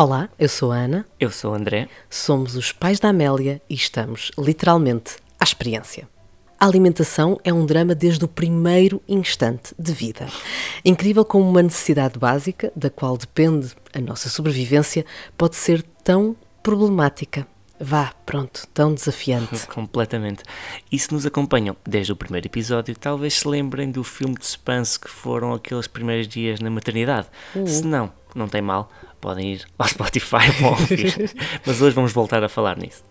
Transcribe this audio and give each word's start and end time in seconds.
Olá, 0.00 0.28
eu 0.38 0.48
sou 0.48 0.70
a 0.70 0.76
Ana, 0.76 1.04
Eu 1.18 1.28
sou 1.28 1.50
o 1.50 1.54
André. 1.54 1.88
somos 2.08 2.54
os 2.54 2.70
pais 2.70 3.00
da 3.00 3.08
Amélia 3.08 3.60
e 3.68 3.74
estamos, 3.74 4.30
literalmente, 4.38 5.16
à 5.40 5.42
experiência. 5.42 6.08
A 6.56 6.66
alimentação 6.66 7.36
é 7.42 7.52
um 7.52 7.66
drama 7.66 7.96
desde 7.96 8.24
o 8.24 8.28
primeiro 8.28 9.02
instante 9.08 9.74
de 9.76 9.92
vida. 9.92 10.28
Incrível 10.84 11.24
como 11.24 11.50
uma 11.50 11.64
necessidade 11.64 12.16
básica, 12.16 12.70
da 12.76 12.88
qual 12.88 13.16
depende 13.16 13.74
a 13.92 14.00
nossa 14.00 14.28
sobrevivência, 14.28 15.04
pode 15.36 15.56
ser 15.56 15.82
tão 16.04 16.36
problemática. 16.62 17.44
Vá, 17.80 18.12
pronto, 18.24 18.68
tão 18.72 18.94
desafiante. 18.94 19.66
Completamente. 19.66 20.44
E 20.92 20.96
se 20.96 21.12
nos 21.12 21.26
acompanham 21.26 21.76
desde 21.84 22.12
o 22.12 22.16
primeiro 22.16 22.46
episódio, 22.46 22.94
talvez 22.96 23.34
se 23.34 23.48
lembrem 23.48 23.90
do 23.90 24.04
filme 24.04 24.36
de 24.36 24.46
suspense 24.46 24.98
que 24.98 25.10
foram 25.10 25.52
aqueles 25.52 25.88
primeiros 25.88 26.28
dias 26.28 26.60
na 26.60 26.70
maternidade. 26.70 27.26
Se 27.66 27.84
não, 27.84 28.12
não 28.34 28.48
tem 28.48 28.60
mal, 28.62 28.90
podem 29.20 29.54
ir 29.54 29.66
ao 29.78 29.88
Spotify 29.88 30.52
para 30.58 30.68
ouvir. 30.68 31.34
Mas 31.66 31.80
hoje 31.82 31.94
vamos 31.94 32.12
voltar 32.12 32.42
a 32.44 32.48
falar 32.48 32.76
nisso. 32.76 33.02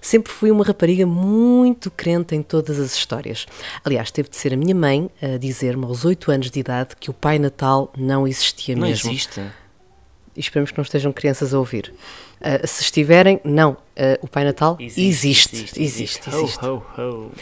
Sempre 0.00 0.32
fui 0.32 0.50
uma 0.50 0.64
rapariga 0.64 1.04
muito 1.06 1.90
crente 1.90 2.34
em 2.34 2.42
todas 2.42 2.78
as 2.78 2.94
histórias. 2.94 3.46
Aliás, 3.84 4.10
teve 4.10 4.28
de 4.28 4.36
ser 4.36 4.54
a 4.54 4.56
minha 4.56 4.74
mãe 4.74 5.10
a 5.20 5.36
dizer-me 5.38 5.84
aos 5.84 6.04
8 6.04 6.30
anos 6.30 6.50
de 6.50 6.60
idade 6.60 6.90
que 6.98 7.10
o 7.10 7.12
Pai 7.14 7.38
Natal 7.38 7.92
não 7.96 8.26
existia 8.26 8.74
Não 8.76 8.86
mesmo. 8.86 9.10
existe. 9.10 9.40
E 10.36 10.40
esperamos 10.40 10.70
que 10.70 10.76
não 10.78 10.82
estejam 10.84 11.12
crianças 11.12 11.54
a 11.54 11.58
ouvir. 11.58 11.94
Ah, 12.40 12.66
se 12.66 12.82
estiverem, 12.82 13.40
não. 13.42 13.76
Ah, 13.96 14.18
o 14.20 14.28
Pai 14.28 14.44
Natal 14.44 14.76
existe. 14.78 15.56
Existe, 15.80 15.82
existe. 15.82 16.30
Ho, 16.66 16.82
ho, 16.96 17.00
ho. 17.00 17.32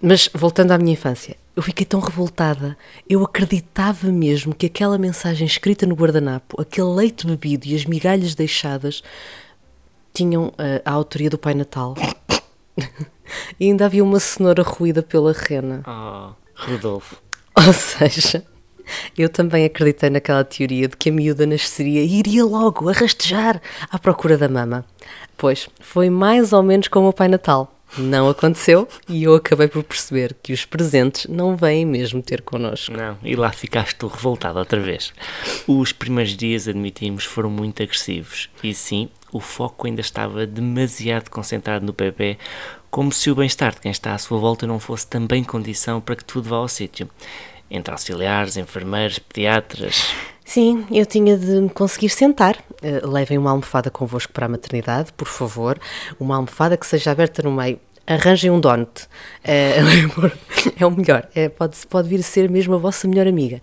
Mas 0.00 0.28
voltando 0.34 0.72
à 0.72 0.78
minha 0.78 0.92
infância, 0.92 1.36
eu 1.54 1.62
fiquei 1.62 1.86
tão 1.86 2.00
revoltada. 2.00 2.76
Eu 3.08 3.24
acreditava 3.24 4.08
mesmo 4.08 4.54
que 4.54 4.66
aquela 4.66 4.98
mensagem 4.98 5.46
escrita 5.46 5.86
no 5.86 5.94
guardanapo, 5.94 6.60
aquele 6.60 6.88
leite 6.88 7.26
bebido 7.26 7.66
e 7.66 7.74
as 7.74 7.86
migalhas 7.86 8.34
deixadas 8.34 9.02
tinham 10.12 10.52
ah, 10.58 10.82
a 10.84 10.92
autoria 10.92 11.30
do 11.30 11.38
Pai 11.38 11.54
Natal. 11.54 11.94
e 13.58 13.66
ainda 13.66 13.86
havia 13.86 14.04
uma 14.04 14.20
cenoura 14.20 14.62
ruída 14.62 15.02
pela 15.02 15.32
rena. 15.32 15.82
Oh, 15.86 16.34
Rodolfo. 16.54 17.16
Ou 17.56 17.72
seja, 17.72 18.44
eu 19.16 19.30
também 19.30 19.64
acreditei 19.64 20.10
naquela 20.10 20.44
teoria 20.44 20.88
de 20.88 20.96
que 20.96 21.08
a 21.08 21.12
miúda 21.12 21.46
nasceria 21.46 22.02
e 22.02 22.18
iria 22.18 22.44
logo 22.44 22.88
a 22.88 22.92
rastejar 22.92 23.60
à 23.90 23.98
procura 23.98 24.36
da 24.36 24.48
mama. 24.48 24.84
Pois, 25.38 25.68
foi 25.80 26.10
mais 26.10 26.52
ou 26.52 26.62
menos 26.62 26.88
como 26.88 27.08
o 27.08 27.12
Pai 27.12 27.28
Natal. 27.28 27.75
Não 27.98 28.28
aconteceu 28.28 28.86
e 29.08 29.22
eu 29.24 29.34
acabei 29.34 29.68
por 29.68 29.82
perceber 29.82 30.36
que 30.42 30.52
os 30.52 30.64
presentes 30.64 31.26
não 31.26 31.56
vêm 31.56 31.86
mesmo 31.86 32.22
ter 32.22 32.42
connosco. 32.42 32.92
Não, 32.92 33.16
e 33.22 33.34
lá 33.34 33.50
ficaste 33.50 33.96
tu 33.96 34.06
revoltado 34.06 34.58
outra 34.58 34.80
vez. 34.80 35.12
Os 35.66 35.92
primeiros 35.92 36.36
dias, 36.36 36.68
admitimos, 36.68 37.24
foram 37.24 37.48
muito 37.48 37.82
agressivos. 37.82 38.50
E 38.62 38.74
sim, 38.74 39.08
o 39.32 39.40
foco 39.40 39.86
ainda 39.86 40.00
estava 40.00 40.46
demasiado 40.46 41.30
concentrado 41.30 41.86
no 41.86 41.92
bebê, 41.92 42.38
como 42.90 43.12
se 43.12 43.30
o 43.30 43.34
bem-estar 43.34 43.74
de 43.74 43.80
quem 43.80 43.90
está 43.90 44.14
à 44.14 44.18
sua 44.18 44.38
volta 44.38 44.66
não 44.66 44.78
fosse 44.78 45.06
também 45.06 45.44
condição 45.44 46.00
para 46.00 46.16
que 46.16 46.24
tudo 46.24 46.48
vá 46.48 46.56
ao 46.56 46.68
sítio. 46.68 47.08
Entre 47.70 47.92
auxiliares, 47.92 48.56
enfermeiros, 48.56 49.18
pediatras. 49.18 50.06
Sim, 50.46 50.86
eu 50.92 51.04
tinha 51.04 51.36
de 51.36 51.60
me 51.60 51.68
conseguir 51.68 52.08
sentar. 52.08 52.56
Eh, 52.80 53.00
levem 53.04 53.36
uma 53.36 53.50
almofada 53.50 53.90
convosco 53.90 54.32
para 54.32 54.46
a 54.46 54.48
maternidade, 54.48 55.12
por 55.12 55.26
favor. 55.26 55.76
Uma 56.20 56.36
almofada 56.36 56.76
que 56.76 56.86
seja 56.86 57.10
aberta 57.10 57.42
no 57.42 57.50
meio. 57.50 57.80
Arranjem 58.06 58.52
um 58.52 58.60
donut. 58.60 59.08
Eh, 59.42 59.80
é 60.78 60.86
o 60.86 60.90
melhor. 60.92 61.28
É, 61.34 61.48
pode, 61.48 61.76
pode 61.88 62.08
vir 62.08 62.20
a 62.20 62.22
ser 62.22 62.48
mesmo 62.48 62.76
a 62.76 62.78
vossa 62.78 63.08
melhor 63.08 63.26
amiga. 63.26 63.60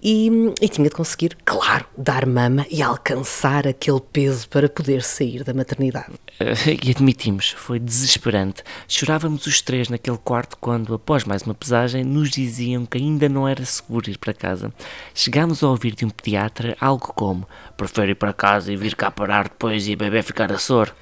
E, 0.00 0.30
e 0.60 0.68
tinha 0.68 0.88
de 0.88 0.94
conseguir, 0.94 1.36
claro, 1.44 1.84
dar 1.96 2.24
mama 2.24 2.64
e 2.70 2.80
alcançar 2.80 3.66
aquele 3.66 4.00
peso 4.00 4.48
para 4.48 4.68
poder 4.68 5.02
sair 5.02 5.42
da 5.42 5.52
maternidade. 5.52 6.12
Eh, 6.38 6.54
E 6.82 6.90
admitimos, 6.90 7.50
foi 7.50 7.78
desesperante. 7.80 8.62
Chorávamos 8.86 9.46
os 9.46 9.60
três 9.60 9.88
naquele 9.88 10.18
quarto 10.18 10.56
quando, 10.60 10.94
após 10.94 11.24
mais 11.24 11.42
uma 11.42 11.54
pesagem, 11.54 12.04
nos 12.04 12.30
diziam 12.30 12.86
que 12.86 12.96
ainda 12.98 13.28
não 13.28 13.48
era 13.48 13.64
seguro 13.64 14.08
ir 14.08 14.18
para 14.18 14.32
casa. 14.32 14.72
Chegámos 15.14 15.62
a 15.62 15.68
ouvir 15.68 15.94
de 15.94 16.04
um 16.04 16.10
pediatra 16.10 16.76
algo 16.80 17.12
como: 17.14 17.46
prefere 17.76 18.12
ir 18.12 18.14
para 18.14 18.32
casa 18.32 18.72
e 18.72 18.76
vir 18.76 18.94
cá 18.94 19.10
parar 19.10 19.44
depois 19.44 19.88
e 19.88 19.94
o 19.94 19.96
bebê 19.96 20.22
ficar 20.22 20.52
a 20.52 20.58
soro. 20.58 20.92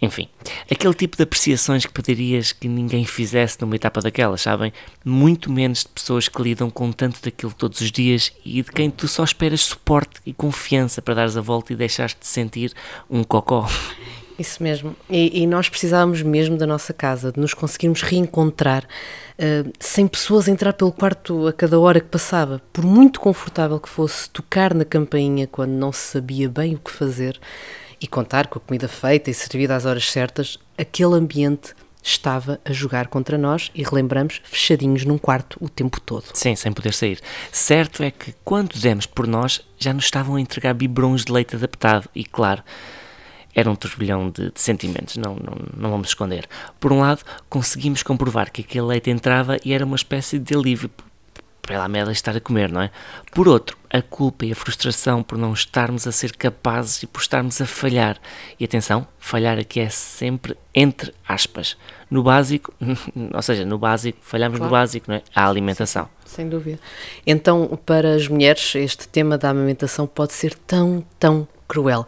Enfim, 0.00 0.28
aquele 0.70 0.92
tipo 0.92 1.16
de 1.16 1.22
apreciações 1.22 1.86
que 1.86 1.92
pedirias 1.92 2.52
que 2.52 2.68
ninguém 2.68 3.04
fizesse 3.04 3.58
numa 3.60 3.76
etapa 3.76 4.00
daquelas, 4.02 4.42
sabem? 4.42 4.72
Muito 5.04 5.50
menos 5.50 5.80
de 5.80 5.88
pessoas 5.88 6.28
que 6.28 6.42
lidam 6.42 6.68
com 6.68 6.92
tanto 6.92 7.22
daquilo 7.22 7.52
todos 7.52 7.80
os 7.80 7.90
dias 7.90 8.32
e 8.44 8.62
de 8.62 8.70
quem 8.70 8.90
tu 8.90 9.08
só 9.08 9.24
esperas 9.24 9.62
suporte 9.62 10.20
e 10.26 10.34
confiança 10.34 11.00
para 11.00 11.14
dares 11.14 11.36
a 11.36 11.40
volta 11.40 11.72
e 11.72 11.76
deixares 11.76 12.16
de 12.18 12.26
sentir 12.26 12.72
um 13.08 13.24
cocó. 13.24 13.66
Isso 14.38 14.62
mesmo. 14.62 14.94
E, 15.08 15.42
e 15.42 15.46
nós 15.46 15.68
precisávamos 15.68 16.20
mesmo 16.20 16.58
da 16.58 16.66
nossa 16.66 16.92
casa, 16.92 17.32
de 17.32 17.40
nos 17.40 17.54
conseguirmos 17.54 18.02
reencontrar, 18.02 18.86
eh, 19.38 19.64
sem 19.80 20.06
pessoas 20.06 20.46
entrar 20.46 20.74
pelo 20.74 20.92
quarto 20.92 21.46
a 21.46 21.54
cada 21.54 21.80
hora 21.80 22.00
que 22.00 22.08
passava. 22.08 22.60
Por 22.70 22.84
muito 22.84 23.18
confortável 23.18 23.80
que 23.80 23.88
fosse 23.88 24.28
tocar 24.28 24.74
na 24.74 24.84
campainha 24.84 25.46
quando 25.46 25.70
não 25.70 25.90
se 25.90 26.12
sabia 26.12 26.50
bem 26.50 26.74
o 26.74 26.78
que 26.78 26.90
fazer 26.90 27.40
e 28.00 28.06
contar 28.06 28.46
com 28.46 28.58
a 28.58 28.62
comida 28.62 28.88
feita 28.88 29.30
e 29.30 29.34
servida 29.34 29.74
às 29.74 29.84
horas 29.84 30.10
certas, 30.10 30.58
aquele 30.76 31.14
ambiente 31.14 31.74
estava 32.02 32.60
a 32.64 32.72
jogar 32.72 33.08
contra 33.08 33.36
nós 33.36 33.70
e 33.74 33.82
relembramos 33.82 34.40
fechadinhos 34.44 35.04
num 35.04 35.18
quarto 35.18 35.58
o 35.60 35.68
tempo 35.68 36.00
todo. 36.00 36.24
Sim, 36.34 36.54
sem 36.54 36.72
poder 36.72 36.94
sair. 36.94 37.20
Certo 37.50 38.02
é 38.02 38.10
que 38.10 38.32
quando 38.44 38.78
demos 38.78 39.06
por 39.06 39.26
nós, 39.26 39.60
já 39.76 39.92
nos 39.92 40.04
estavam 40.04 40.36
a 40.36 40.40
entregar 40.40 40.72
biberões 40.72 41.24
de 41.24 41.32
leite 41.32 41.56
adaptado 41.56 42.08
e, 42.14 42.24
claro, 42.24 42.62
era 43.52 43.68
um 43.70 43.74
turbilhão 43.74 44.30
de, 44.30 44.52
de 44.52 44.60
sentimentos, 44.60 45.16
não, 45.16 45.34
não, 45.34 45.56
não 45.76 45.90
vamos 45.90 46.08
esconder. 46.08 46.46
Por 46.78 46.92
um 46.92 47.00
lado, 47.00 47.24
conseguimos 47.48 48.02
comprovar 48.02 48.52
que 48.52 48.60
aquele 48.60 48.86
leite 48.86 49.10
entrava 49.10 49.56
e 49.64 49.72
era 49.72 49.84
uma 49.84 49.96
espécie 49.96 50.38
de 50.38 50.54
alívio 50.54 50.90
p- 51.66 51.72
pela 51.72 51.84
Amélia 51.84 52.12
estar 52.12 52.36
a 52.36 52.40
comer, 52.40 52.70
não 52.70 52.80
é? 52.80 52.90
Por 53.32 53.48
outro, 53.48 53.76
a 53.90 54.00
culpa 54.00 54.44
e 54.46 54.52
a 54.52 54.54
frustração 54.56 55.22
por 55.22 55.36
não 55.38 55.52
estarmos 55.52 56.06
a 56.06 56.12
ser 56.12 56.32
capazes 56.36 57.02
e 57.02 57.06
por 57.06 57.20
estarmos 57.20 57.60
a 57.60 57.66
falhar. 57.66 58.16
E 58.58 58.64
atenção, 58.64 59.06
falhar 59.18 59.58
aqui 59.58 59.80
é 59.80 59.88
sempre 59.88 60.56
entre 60.74 61.12
aspas. 61.28 61.76
No 62.10 62.22
básico, 62.22 62.72
ou 63.34 63.42
seja, 63.42 63.64
no 63.64 63.78
básico, 63.78 64.18
falhamos 64.22 64.58
no 64.58 64.68
Claro. 64.68 64.72
básico, 64.82 65.06
não 65.10 65.16
é? 65.16 65.22
A 65.34 65.48
alimentação. 65.48 66.08
Sem 66.24 66.48
dúvida. 66.48 66.78
Então, 67.26 67.78
para 67.84 68.14
as 68.14 68.28
mulheres, 68.28 68.74
este 68.74 69.08
tema 69.08 69.36
da 69.36 69.50
amamentação 69.50 70.06
pode 70.06 70.32
ser 70.32 70.54
tão, 70.66 71.04
tão 71.18 71.46
cruel. 71.66 72.06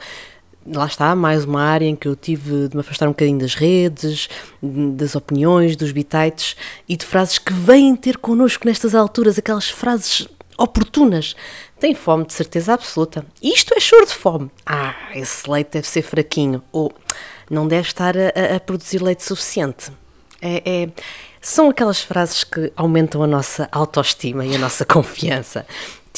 Lá 0.71 0.87
está, 0.87 1.15
mais 1.15 1.45
uma 1.45 1.63
área 1.63 1.87
em 1.87 1.97
que 1.97 2.07
eu 2.07 2.15
tive 2.15 2.69
de 2.69 2.77
me 2.77 2.81
afastar 2.81 3.07
um 3.07 3.13
bocadinho 3.13 3.39
das 3.39 3.55
redes, 3.55 4.29
das 4.63 5.15
opiniões, 5.15 5.77
dos 5.77 5.93
bitites 5.93 6.57
e 6.89 6.97
de 6.97 7.07
frases 7.07 7.39
que 7.39 7.53
vêm 7.53 7.97
ter 7.97 8.19
connosco 8.19 8.67
nestas 8.67 8.95
alturas, 8.95 9.39
aquelas 9.39 9.71
frases 9.71 10.29
oportunas. 10.59 11.35
Tem 11.81 11.95
fome, 11.95 12.27
de 12.27 12.35
certeza 12.35 12.75
absoluta. 12.75 13.25
Isto 13.43 13.73
é 13.75 13.81
choro 13.81 14.05
de 14.05 14.13
fome. 14.15 14.51
Ah, 14.67 14.95
esse 15.15 15.49
leite 15.49 15.71
deve 15.75 15.87
ser 15.87 16.03
fraquinho. 16.03 16.63
Ou 16.71 16.93
não 17.51 17.67
deve 17.67 17.87
estar 17.89 18.15
a, 18.17 18.57
a- 18.57 18.61
produzir 18.61 19.01
leite 19.03 19.23
suficiente. 19.25 19.91
É, 20.43 20.63
é- 20.85 20.89
são 21.41 21.71
aquelas 21.71 22.01
frases 22.03 22.43
que 22.45 22.73
aumentam 22.77 23.23
a 23.23 23.27
nossa 23.27 23.69
autoestima 23.71 24.45
e 24.45 24.55
a 24.57 24.59
nossa 24.59 24.85
confiança. 24.87 25.65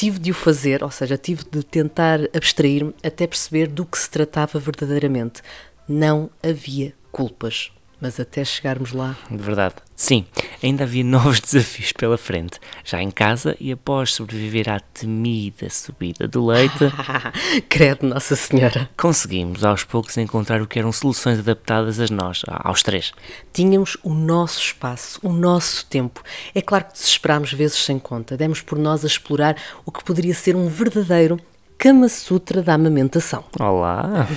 Tive 0.01 0.17
de 0.17 0.31
o 0.31 0.33
fazer, 0.33 0.83
ou 0.83 0.89
seja, 0.89 1.15
tive 1.15 1.43
de 1.43 1.61
tentar 1.61 2.21
abstrair-me 2.35 2.91
até 3.03 3.27
perceber 3.27 3.67
do 3.67 3.85
que 3.85 3.99
se 3.99 4.09
tratava 4.09 4.57
verdadeiramente. 4.57 5.43
Não 5.87 6.27
havia 6.41 6.91
culpas, 7.11 7.71
mas 8.01 8.19
até 8.19 8.43
chegarmos 8.43 8.91
lá. 8.91 9.15
De 9.29 9.37
verdade. 9.37 9.75
Sim, 9.95 10.25
ainda 10.63 10.83
havia 10.83 11.03
novos 11.05 11.39
desafios 11.39 11.91
pela 11.91 12.17
frente. 12.17 12.59
Já 12.83 13.01
em 13.01 13.11
casa 13.11 13.55
e 13.59 13.71
após 13.71 14.13
sobreviver 14.13 14.67
à 14.67 14.79
temida 14.79 15.69
subida 15.69 16.27
do 16.27 16.43
leite, 16.45 16.91
Credo, 17.69 18.07
Nossa 18.07 18.35
Senhora. 18.35 18.89
conseguimos 18.97 19.63
aos 19.63 19.83
poucos 19.83 20.17
encontrar 20.17 20.61
o 20.61 20.67
que 20.67 20.79
eram 20.79 20.91
soluções 20.91 21.37
adaptadas 21.39 21.99
a 21.99 22.07
nós, 22.11 22.41
aos 22.47 22.81
três. 22.81 23.13
Tínhamos 23.53 23.95
o 24.01 24.13
nosso 24.13 24.59
espaço, 24.59 25.19
o 25.21 25.31
nosso 25.31 25.85
tempo. 25.85 26.23
É 26.55 26.61
claro 26.61 26.85
que 26.85 26.93
desesperámos 26.93 27.53
vezes 27.53 27.77
sem 27.77 27.99
conta. 27.99 28.35
Demos 28.35 28.61
por 28.61 28.79
nós 28.79 29.03
a 29.03 29.07
explorar 29.07 29.55
o 29.85 29.91
que 29.91 30.03
poderia 30.03 30.33
ser 30.33 30.55
um 30.55 30.67
verdadeiro 30.67 31.39
Kama 31.81 32.07
Sutra 32.09 32.61
da 32.61 32.75
amamentação. 32.75 33.43
Olá! 33.59 34.27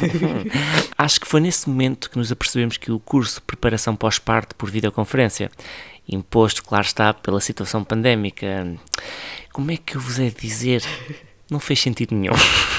Acho 0.96 1.20
que 1.20 1.28
foi 1.28 1.42
nesse 1.42 1.68
momento 1.68 2.08
que 2.08 2.16
nos 2.16 2.32
apercebemos 2.32 2.78
que 2.78 2.90
o 2.90 2.98
curso 2.98 3.34
de 3.34 3.42
preparação 3.42 3.94
pós-parto 3.94 4.56
por 4.56 4.70
videoconferência, 4.70 5.50
imposto, 6.08 6.64
claro 6.64 6.86
está, 6.86 7.12
pela 7.12 7.42
situação 7.42 7.84
pandémica, 7.84 8.66
como 9.52 9.70
é 9.70 9.76
que 9.76 9.94
eu 9.94 10.00
vos 10.00 10.16
de 10.16 10.30
dizer? 10.30 10.82
Não 11.50 11.60
fez 11.60 11.82
sentido 11.82 12.14
nenhum. 12.14 12.32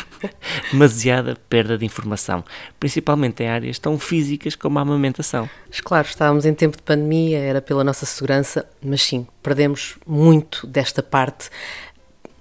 Demasiada 0.74 1.38
perda 1.48 1.78
de 1.78 1.86
informação, 1.86 2.44
principalmente 2.80 3.44
em 3.44 3.48
áreas 3.48 3.78
tão 3.78 4.00
físicas 4.00 4.56
como 4.56 4.80
a 4.80 4.82
amamentação. 4.82 5.48
Mas 5.70 5.80
claro, 5.80 6.08
estávamos 6.08 6.44
em 6.44 6.56
tempo 6.56 6.76
de 6.76 6.82
pandemia, 6.82 7.38
era 7.38 7.62
pela 7.62 7.84
nossa 7.84 8.08
segurança, 8.08 8.68
mas 8.84 9.04
sim, 9.04 9.28
perdemos 9.44 10.00
muito 10.08 10.66
desta 10.66 11.04
parte. 11.04 11.52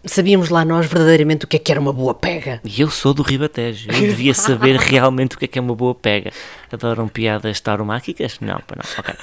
Sabíamos 0.06 0.50
lá 0.50 0.64
nós 0.64 0.86
verdadeiramente 0.86 1.44
o 1.44 1.48
que 1.48 1.56
é 1.56 1.58
que 1.58 1.72
era 1.72 1.80
uma 1.80 1.92
boa 1.92 2.14
pega. 2.14 2.60
E 2.62 2.80
eu 2.80 2.90
sou 2.90 3.14
do 3.14 3.22
Ribatejo, 3.22 3.90
eu 3.90 4.00
devia 4.00 4.34
saber 4.34 4.76
realmente 4.76 5.36
o 5.36 5.38
que 5.38 5.46
é 5.46 5.48
que 5.48 5.58
é 5.58 5.62
uma 5.62 5.74
boa 5.74 5.94
pega. 5.94 6.30
Adoram 6.70 7.08
piadas 7.08 7.60
tauromáquicas? 7.60 8.38
Não, 8.40 8.60
para 8.60 8.82
não, 8.82 9.00
ok. 9.00 9.14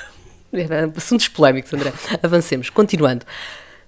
Assuntos 0.98 1.28
polémicos, 1.28 1.74
André. 1.74 1.94
Avancemos. 2.22 2.70
Continuando. 2.70 3.26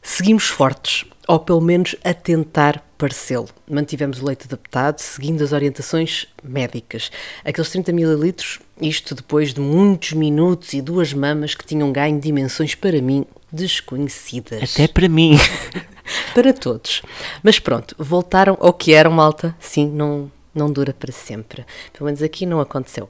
Seguimos 0.01 0.48
fortes, 0.48 1.06
ou 1.28 1.40
pelo 1.40 1.62
menos 1.62 1.95
a 2.04 2.13
tentar 2.13 2.84
parecê-lo. 2.98 3.48
Mantivemos 3.69 4.22
o 4.22 4.25
leite 4.25 4.46
adaptado, 4.46 5.00
seguindo 5.00 5.42
as 5.44 5.51
orientações 5.51 6.28
médicas. 6.44 7.10
Aqueles 7.44 7.69
30 7.69 7.92
mililitros, 7.94 8.60
isto 8.81 9.16
depois 9.16 9.54
de 9.54 9.62
muitos 9.62 10.13
minutos 10.13 10.74
e 10.74 10.81
duas 10.81 11.13
mamas 11.13 11.56
que 11.56 11.66
tinham 11.66 11.92
ganho 11.92 12.19
dimensões 12.19 12.75
para 12.75 13.01
mim 13.01 13.25
desconhecidas. 13.51 14.74
Até 14.74 14.88
para 14.88 15.07
mim. 15.07 15.38
para 16.33 16.53
todos. 16.53 17.01
Mas 17.41 17.59
pronto, 17.59 17.95
voltaram 17.97 18.57
ao 18.59 18.73
que 18.73 18.94
eram, 18.94 19.11
malta. 19.11 19.55
Sim, 19.59 19.89
não, 19.89 20.31
não 20.53 20.71
dura 20.71 20.94
para 20.94 21.11
sempre. 21.11 21.65
Pelo 21.91 22.05
menos 22.05 22.21
aqui 22.21 22.45
não 22.45 22.59
aconteceu. 22.59 23.09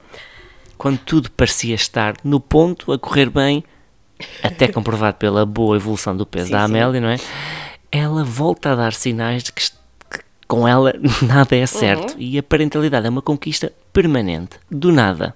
Quando 0.76 0.98
tudo 0.98 1.30
parecia 1.30 1.74
estar 1.74 2.14
no 2.24 2.40
ponto, 2.40 2.92
a 2.92 2.98
correr 2.98 3.30
bem, 3.30 3.64
até 4.42 4.68
comprovado 4.68 5.16
pela 5.16 5.46
boa 5.46 5.76
evolução 5.76 6.16
do 6.16 6.26
peso 6.26 6.46
sim, 6.46 6.52
da 6.52 6.64
Amélia, 6.64 6.94
sim. 6.94 7.00
não 7.00 7.08
é? 7.08 7.16
Ela 7.90 8.24
volta 8.24 8.72
a 8.72 8.74
dar 8.74 8.92
sinais 8.92 9.44
de 9.44 9.52
que, 9.52 9.62
que 9.70 10.20
com 10.48 10.66
ela 10.66 10.92
nada 11.22 11.56
é 11.56 11.66
certo 11.66 12.14
uhum. 12.14 12.20
e 12.20 12.38
a 12.38 12.42
parentalidade 12.42 13.06
é 13.06 13.10
uma 13.10 13.22
conquista 13.22 13.72
permanente. 13.92 14.58
Do 14.70 14.90
nada, 14.90 15.34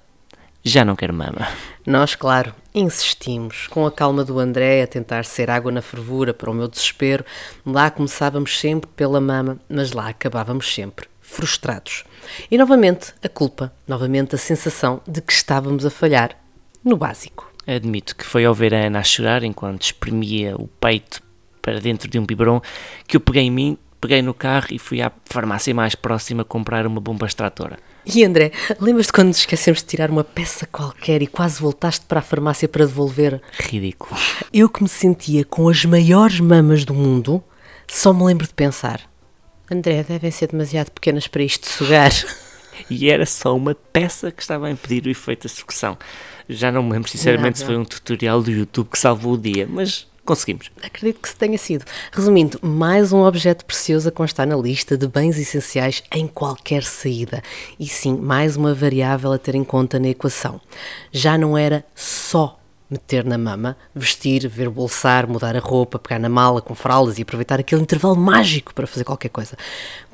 já 0.65 0.85
não 0.85 0.97
quero 0.97 1.15
mama. 1.15 1.49
Nós, 1.87 2.15
claro, 2.15 2.55
insistimos, 2.79 3.67
com 3.69 3.87
a 3.87 3.93
calma 3.93 4.25
do 4.25 4.39
André 4.39 4.83
a 4.83 4.87
tentar 4.87 5.25
ser 5.25 5.51
água 5.51 5.73
na 5.73 5.83
fervura 5.83 6.33
para 6.33 6.51
o 6.51 6.55
meu 6.55 6.69
desespero. 6.69 7.25
Lá 7.65 7.91
começávamos 7.91 8.59
sempre 8.59 8.89
pela 8.95 9.21
mama, 9.21 9.59
mas 9.69 9.93
lá 9.93 10.09
acabávamos 10.09 10.73
sempre 10.73 11.07
frustrados. 11.21 12.05
E 12.51 12.57
novamente 12.57 13.13
a 13.23 13.29
culpa, 13.29 13.73
novamente 13.87 14.35
a 14.35 14.39
sensação 14.39 15.01
de 15.07 15.21
que 15.21 15.33
estávamos 15.33 15.85
a 15.85 15.91
falhar 15.91 16.37
no 16.85 16.97
básico. 16.97 17.53
Admito 17.67 18.17
que 18.17 18.25
foi 18.25 18.45
ao 18.45 18.55
ver 18.55 18.75
a 18.75 18.87
Ana 18.87 19.01
a 19.01 19.05
chorar 19.05 19.45
enquanto 19.45 19.83
espremia 19.83 20.57
o 20.57 20.67
peito 20.67 21.23
para 21.61 21.81
dentro 21.81 22.09
de 22.09 22.19
um 22.19 22.25
biberon 22.25 22.63
que 23.07 23.17
eu 23.17 23.21
peguei 23.21 23.43
em 23.43 23.51
mim, 23.51 23.79
peguei 24.01 24.23
no 24.23 24.33
carro 24.33 24.69
e 24.71 24.79
fui 24.79 25.03
à 25.03 25.13
farmácia 25.27 25.75
mais 25.75 25.95
próxima 25.95 26.45
comprar 26.45 26.87
uma 26.87 27.01
bomba 27.01 27.27
extratora. 27.27 27.79
E 28.15 28.25
André, 28.25 28.53
lembras-te 28.81 29.13
quando 29.13 29.29
nos 29.29 29.39
esquecemos 29.39 29.81
de 29.81 29.87
tirar 29.87 30.11
uma 30.11 30.25
peça 30.25 30.67
qualquer 30.67 31.21
e 31.21 31.27
quase 31.27 31.61
voltaste 31.61 32.07
para 32.07 32.21
a 32.21 32.23
farmácia 32.23 32.67
para 32.67 32.87
devolver? 32.87 33.39
Ridículo. 33.59 34.19
Eu 34.51 34.71
que 34.71 34.83
me 34.83 34.89
sentia 34.89 35.45
com 35.45 35.69
as 35.69 35.85
maiores 35.85 36.41
mamas 36.41 36.87
do 36.87 36.95
mundo, 36.95 37.45
só 37.87 38.15
me 38.15 38.25
lembro 38.25 38.47
de 38.47 38.55
pensar: 38.55 39.03
André, 39.71 40.03
devem 40.03 40.31
ser 40.31 40.49
demasiado 40.49 40.91
pequenas 40.91 41.29
para 41.29 41.43
isto 41.43 41.69
sugar. 41.69 42.11
e 42.89 43.11
era 43.11 43.27
só 43.27 43.55
uma 43.55 43.75
peça 43.75 44.31
que 44.31 44.41
estava 44.41 44.69
a 44.69 44.71
impedir 44.71 45.07
o 45.07 45.11
efeito 45.11 45.43
da 45.43 45.51
sucção. 45.51 45.99
Já 46.49 46.73
não 46.73 46.83
me 46.83 46.93
lembro 46.93 47.11
sinceramente 47.11 47.61
não. 47.61 47.61
se 47.61 47.65
foi 47.67 47.77
um 47.77 47.85
tutorial 47.85 48.43
do 48.43 48.51
YouTube 48.51 48.89
que 48.89 48.99
salvou 48.99 49.35
o 49.35 49.39
dia, 49.39 49.69
mas 49.69 50.07
conseguimos. 50.29 50.71
Acredito 50.83 51.23
que 51.23 51.29
se 51.31 51.35
tenha 51.35 51.57
sido. 51.57 51.87
Resumindo, 52.13 52.59
mais 52.63 53.15
um 53.15 53.23
objeto 53.23 53.65
precioso 53.65 54.11
a 54.11 54.13
constar 54.13 54.47
na 54.47 54.57
lista 54.57 54.95
de 54.95 55.09
bens 55.09 55.39
essenciais 55.39 56.03
em 56.15 56.27
qualquer 56.27 56.83
saída. 56.83 57.43
E 57.81 57.87
sim, 57.87 58.15
mais 58.15 58.55
uma 58.55 58.75
variável 58.75 59.33
a 59.33 59.39
ter 59.39 59.55
em 59.55 59.65
conta 59.65 59.99
na 59.99 60.09
equação. 60.09 60.61
Já 61.11 61.39
não 61.39 61.57
era 61.57 61.83
só 61.95 62.61
meter 62.91 63.25
na 63.25 63.37
mama, 63.37 63.77
vestir, 63.95 64.49
ver 64.49 64.69
bolsar, 64.71 65.29
mudar 65.29 65.55
a 65.55 65.61
roupa, 65.61 65.99
pegar 65.99 66.19
na 66.19 66.29
mala 66.29 66.63
com 66.63 66.75
fraldas 66.75 67.19
e 67.19 67.23
aproveitar 67.23 67.61
aquele 67.61 67.83
intervalo 67.83 68.17
mágico 68.17 68.75
para 68.75 68.87
fazer 68.87 69.05
qualquer 69.05 69.29
coisa. 69.29 69.57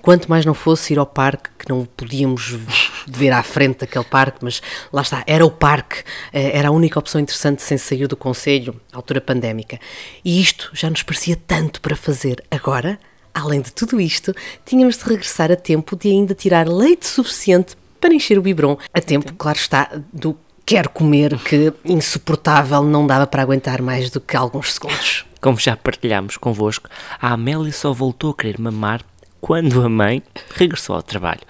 Quanto 0.03 0.29
mais 0.29 0.45
não 0.45 0.55
fosse 0.55 0.93
ir 0.93 0.99
ao 0.99 1.07
parque, 1.07 1.51
que 1.59 1.69
não 1.69 1.85
podíamos 1.85 2.59
ver 3.07 3.31
à 3.31 3.43
frente 3.43 3.81
daquele 3.81 4.05
parque, 4.05 4.39
mas 4.43 4.61
lá 4.93 5.03
está, 5.03 5.23
era 5.27 5.47
o 5.47 5.51
parque, 5.51 6.03
eh, 6.33 6.59
era 6.59 6.69
a 6.69 6.73
única 6.73 6.99
opção 6.99 7.21
interessante 7.21 7.63
sem 7.63 7.79
sair 7.79 8.07
do 8.07 8.17
conselho, 8.17 8.79
altura 8.93 9.21
pandémica. 9.21 9.79
E 10.25 10.41
isto 10.41 10.71
já 10.75 10.91
nos 10.91 11.03
parecia 11.03 11.37
tanto 11.47 11.81
para 11.81 11.97
fazer. 11.97 12.43
Agora, 12.51 12.99
além 13.33 13.61
de 13.61 13.73
tudo 13.73 14.01
isto, 14.01 14.35
tínhamos 14.65 14.99
de 14.99 15.05
regressar 15.05 15.51
a 15.51 15.57
tempo 15.57 15.97
de 15.97 16.09
ainda 16.11 16.35
tirar 16.35 16.69
leite 16.69 17.07
suficiente 17.07 17.77
para 18.01 18.13
encher 18.13 18.39
o 18.39 18.43
biberon, 18.43 18.77
a 18.93 19.01
tempo, 19.01 19.33
claro 19.33 19.57
está, 19.57 19.91
do 20.13 20.37
quero 20.67 20.89
comer 20.91 21.39
que 21.39 21.73
insuportável 21.85 22.83
não 22.83 23.07
dava 23.07 23.27
para 23.27 23.43
aguentar 23.43 23.83
mais 23.83 24.11
do 24.11 24.21
que 24.21 24.37
alguns 24.37 24.75
segundos. 24.75 25.25
Como 25.41 25.59
já 25.59 25.77
partilhámos 25.77 26.37
convosco, 26.37 26.89
a 27.21 27.33
Amélia 27.33 27.73
só 27.73 27.93
voltou 27.93 28.31
a 28.31 28.35
querer 28.35 28.59
mamar 28.59 29.03
quando 29.41 29.85
a 29.85 29.91
mãe 29.91 30.23
regressou 30.55 30.97
ao 30.97 31.03
trabalho. 31.03 31.43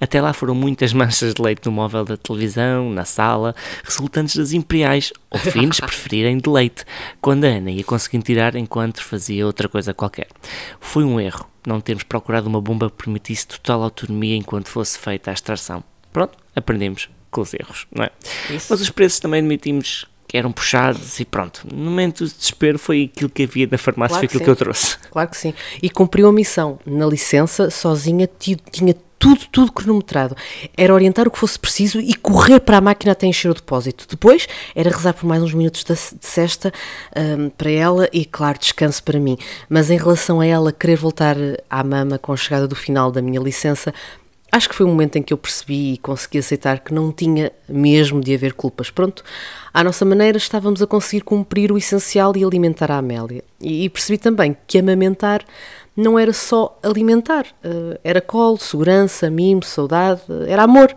Até 0.00 0.22
lá 0.22 0.32
foram 0.32 0.54
muitas 0.54 0.92
manchas 0.94 1.34
de 1.34 1.42
leite 1.42 1.66
no 1.66 1.72
móvel 1.72 2.02
da 2.02 2.16
televisão, 2.16 2.88
na 2.88 3.04
sala, 3.04 3.54
resultantes 3.84 4.36
das 4.36 4.52
imperiais 4.52 5.12
ou 5.30 5.38
fins 5.38 5.78
preferirem 5.78 6.38
de 6.38 6.48
leite, 6.48 6.86
quando 7.20 7.44
a 7.44 7.48
Ana 7.48 7.70
ia 7.70 7.84
conseguindo 7.84 8.24
tirar 8.24 8.56
enquanto 8.56 9.04
fazia 9.04 9.44
outra 9.44 9.68
coisa 9.68 9.92
qualquer. 9.92 10.28
Foi 10.80 11.04
um 11.04 11.20
erro 11.20 11.46
não 11.66 11.80
termos 11.80 12.04
procurado 12.04 12.48
uma 12.48 12.60
bomba 12.60 12.90
que 12.90 12.96
permitisse 12.96 13.46
total 13.46 13.82
autonomia 13.82 14.34
enquanto 14.34 14.68
fosse 14.68 14.98
feita 14.98 15.30
a 15.30 15.34
extração. 15.34 15.84
Pronto, 16.10 16.36
aprendemos 16.56 17.08
com 17.32 17.40
os 17.40 17.52
erros, 17.52 17.88
não 17.90 18.04
é? 18.04 18.10
Isso. 18.50 18.68
Mas 18.70 18.80
os 18.80 18.90
preços 18.90 19.18
também 19.18 19.40
admitimos 19.40 20.06
que 20.28 20.38
eram 20.38 20.52
puxados 20.52 21.18
e 21.18 21.24
pronto. 21.24 21.66
No 21.70 21.90
momento 21.90 22.24
de 22.24 22.32
desespero 22.32 22.78
foi 22.78 23.10
aquilo 23.12 23.28
que 23.28 23.42
havia 23.42 23.68
na 23.70 23.76
farmácia, 23.76 24.14
claro 24.14 24.20
foi 24.20 24.26
aquilo 24.26 24.40
que, 24.40 24.44
que, 24.44 24.50
eu 24.50 24.56
trouxe. 24.56 24.96
Claro 25.10 25.28
que 25.28 25.36
sim. 25.36 25.52
E 25.82 25.90
cumpriu 25.90 26.28
a 26.28 26.32
missão. 26.32 26.78
Na 26.86 27.06
licença, 27.06 27.68
sozinha, 27.70 28.28
tinha 28.38 28.94
tudo, 29.22 29.46
tudo 29.52 29.70
cronometrado. 29.70 30.36
Era 30.76 30.92
orientar 30.92 31.28
o 31.28 31.30
que 31.30 31.38
fosse 31.38 31.56
preciso 31.56 32.00
e 32.00 32.12
correr 32.12 32.58
para 32.58 32.78
a 32.78 32.80
máquina 32.80 33.12
até 33.12 33.24
encher 33.24 33.52
o 33.52 33.54
depósito. 33.54 34.04
Depois 34.08 34.48
era 34.74 34.90
rezar 34.90 35.12
por 35.12 35.26
mais 35.26 35.40
uns 35.40 35.54
minutos 35.54 35.84
de 35.84 35.94
cesta 36.26 36.72
um, 37.14 37.48
para 37.48 37.70
ela 37.70 38.08
e, 38.12 38.24
claro, 38.24 38.58
descanso 38.58 39.00
para 39.04 39.20
mim. 39.20 39.38
Mas 39.68 39.90
em 39.90 39.96
relação 39.96 40.40
a 40.40 40.46
ela 40.46 40.72
querer 40.72 40.96
voltar 40.96 41.36
à 41.70 41.84
mama 41.84 42.18
com 42.18 42.32
a 42.32 42.36
chegada 42.36 42.66
do 42.66 42.74
final 42.74 43.12
da 43.12 43.22
minha 43.22 43.40
licença, 43.40 43.94
acho 44.52 44.68
que 44.68 44.74
foi 44.74 44.84
um 44.84 44.90
momento 44.90 45.16
em 45.16 45.22
que 45.22 45.32
eu 45.32 45.38
percebi 45.38 45.94
e 45.94 45.98
consegui 45.98 46.38
aceitar 46.38 46.80
que 46.80 46.92
não 46.92 47.10
tinha 47.10 47.50
mesmo 47.66 48.20
de 48.20 48.34
haver 48.34 48.52
culpas. 48.52 48.90
Pronto, 48.90 49.24
à 49.72 49.82
nossa 49.82 50.04
maneira 50.04 50.36
estávamos 50.36 50.82
a 50.82 50.86
conseguir 50.86 51.22
cumprir 51.22 51.72
o 51.72 51.78
essencial 51.78 52.36
e 52.36 52.44
alimentar 52.44 52.90
a 52.90 52.98
Amélia. 52.98 53.42
E, 53.58 53.88
percebi 53.88 54.18
também 54.18 54.54
que 54.66 54.78
amamentar 54.78 55.42
não 55.96 56.18
era 56.18 56.32
só 56.32 56.78
alimentar, 56.82 57.46
eh, 57.64 58.00
era 58.04 58.20
colo, 58.20 58.58
segurança, 58.58 59.30
mimo, 59.30 59.62
saudade, 59.62 60.22
era 60.46 60.62
amor. 60.62 60.94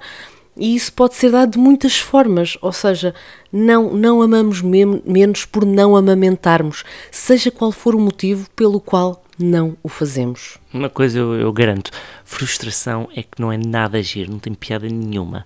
E 0.58 0.74
isso 0.74 0.94
pode 0.94 1.16
ser 1.16 1.32
dado 1.32 1.52
de 1.52 1.58
muitas 1.58 1.98
formas, 1.98 2.58
ou 2.62 2.72
seja, 2.72 3.14
não, 3.52 3.94
não 3.94 4.22
amamos 4.22 4.62
menos 4.62 5.44
por 5.44 5.66
não 5.66 5.98
amamentarmos, 5.98 6.86
seja 7.12 7.52
qual 7.52 7.74
for 7.74 7.94
o 7.94 8.00
motivo 8.00 8.50
pelo 8.56 8.80
qual 8.80 9.22
não 9.38 9.78
o 9.84 9.90
fazemos. 9.90 10.58
Uma 10.74 10.90
coisa 10.90 11.20
eu, 11.20 11.34
eu 11.36 11.52
garanto: 11.52 11.92
frustração 12.24 13.10
é 13.16 13.24
que 13.24 13.40
não 13.40 13.52
é 13.52 13.58
nada 13.58 13.98
agir, 13.98 14.30
não 14.30 14.40
tem 14.40 14.54
piada 14.54 14.88
nenhuma. 14.88 15.46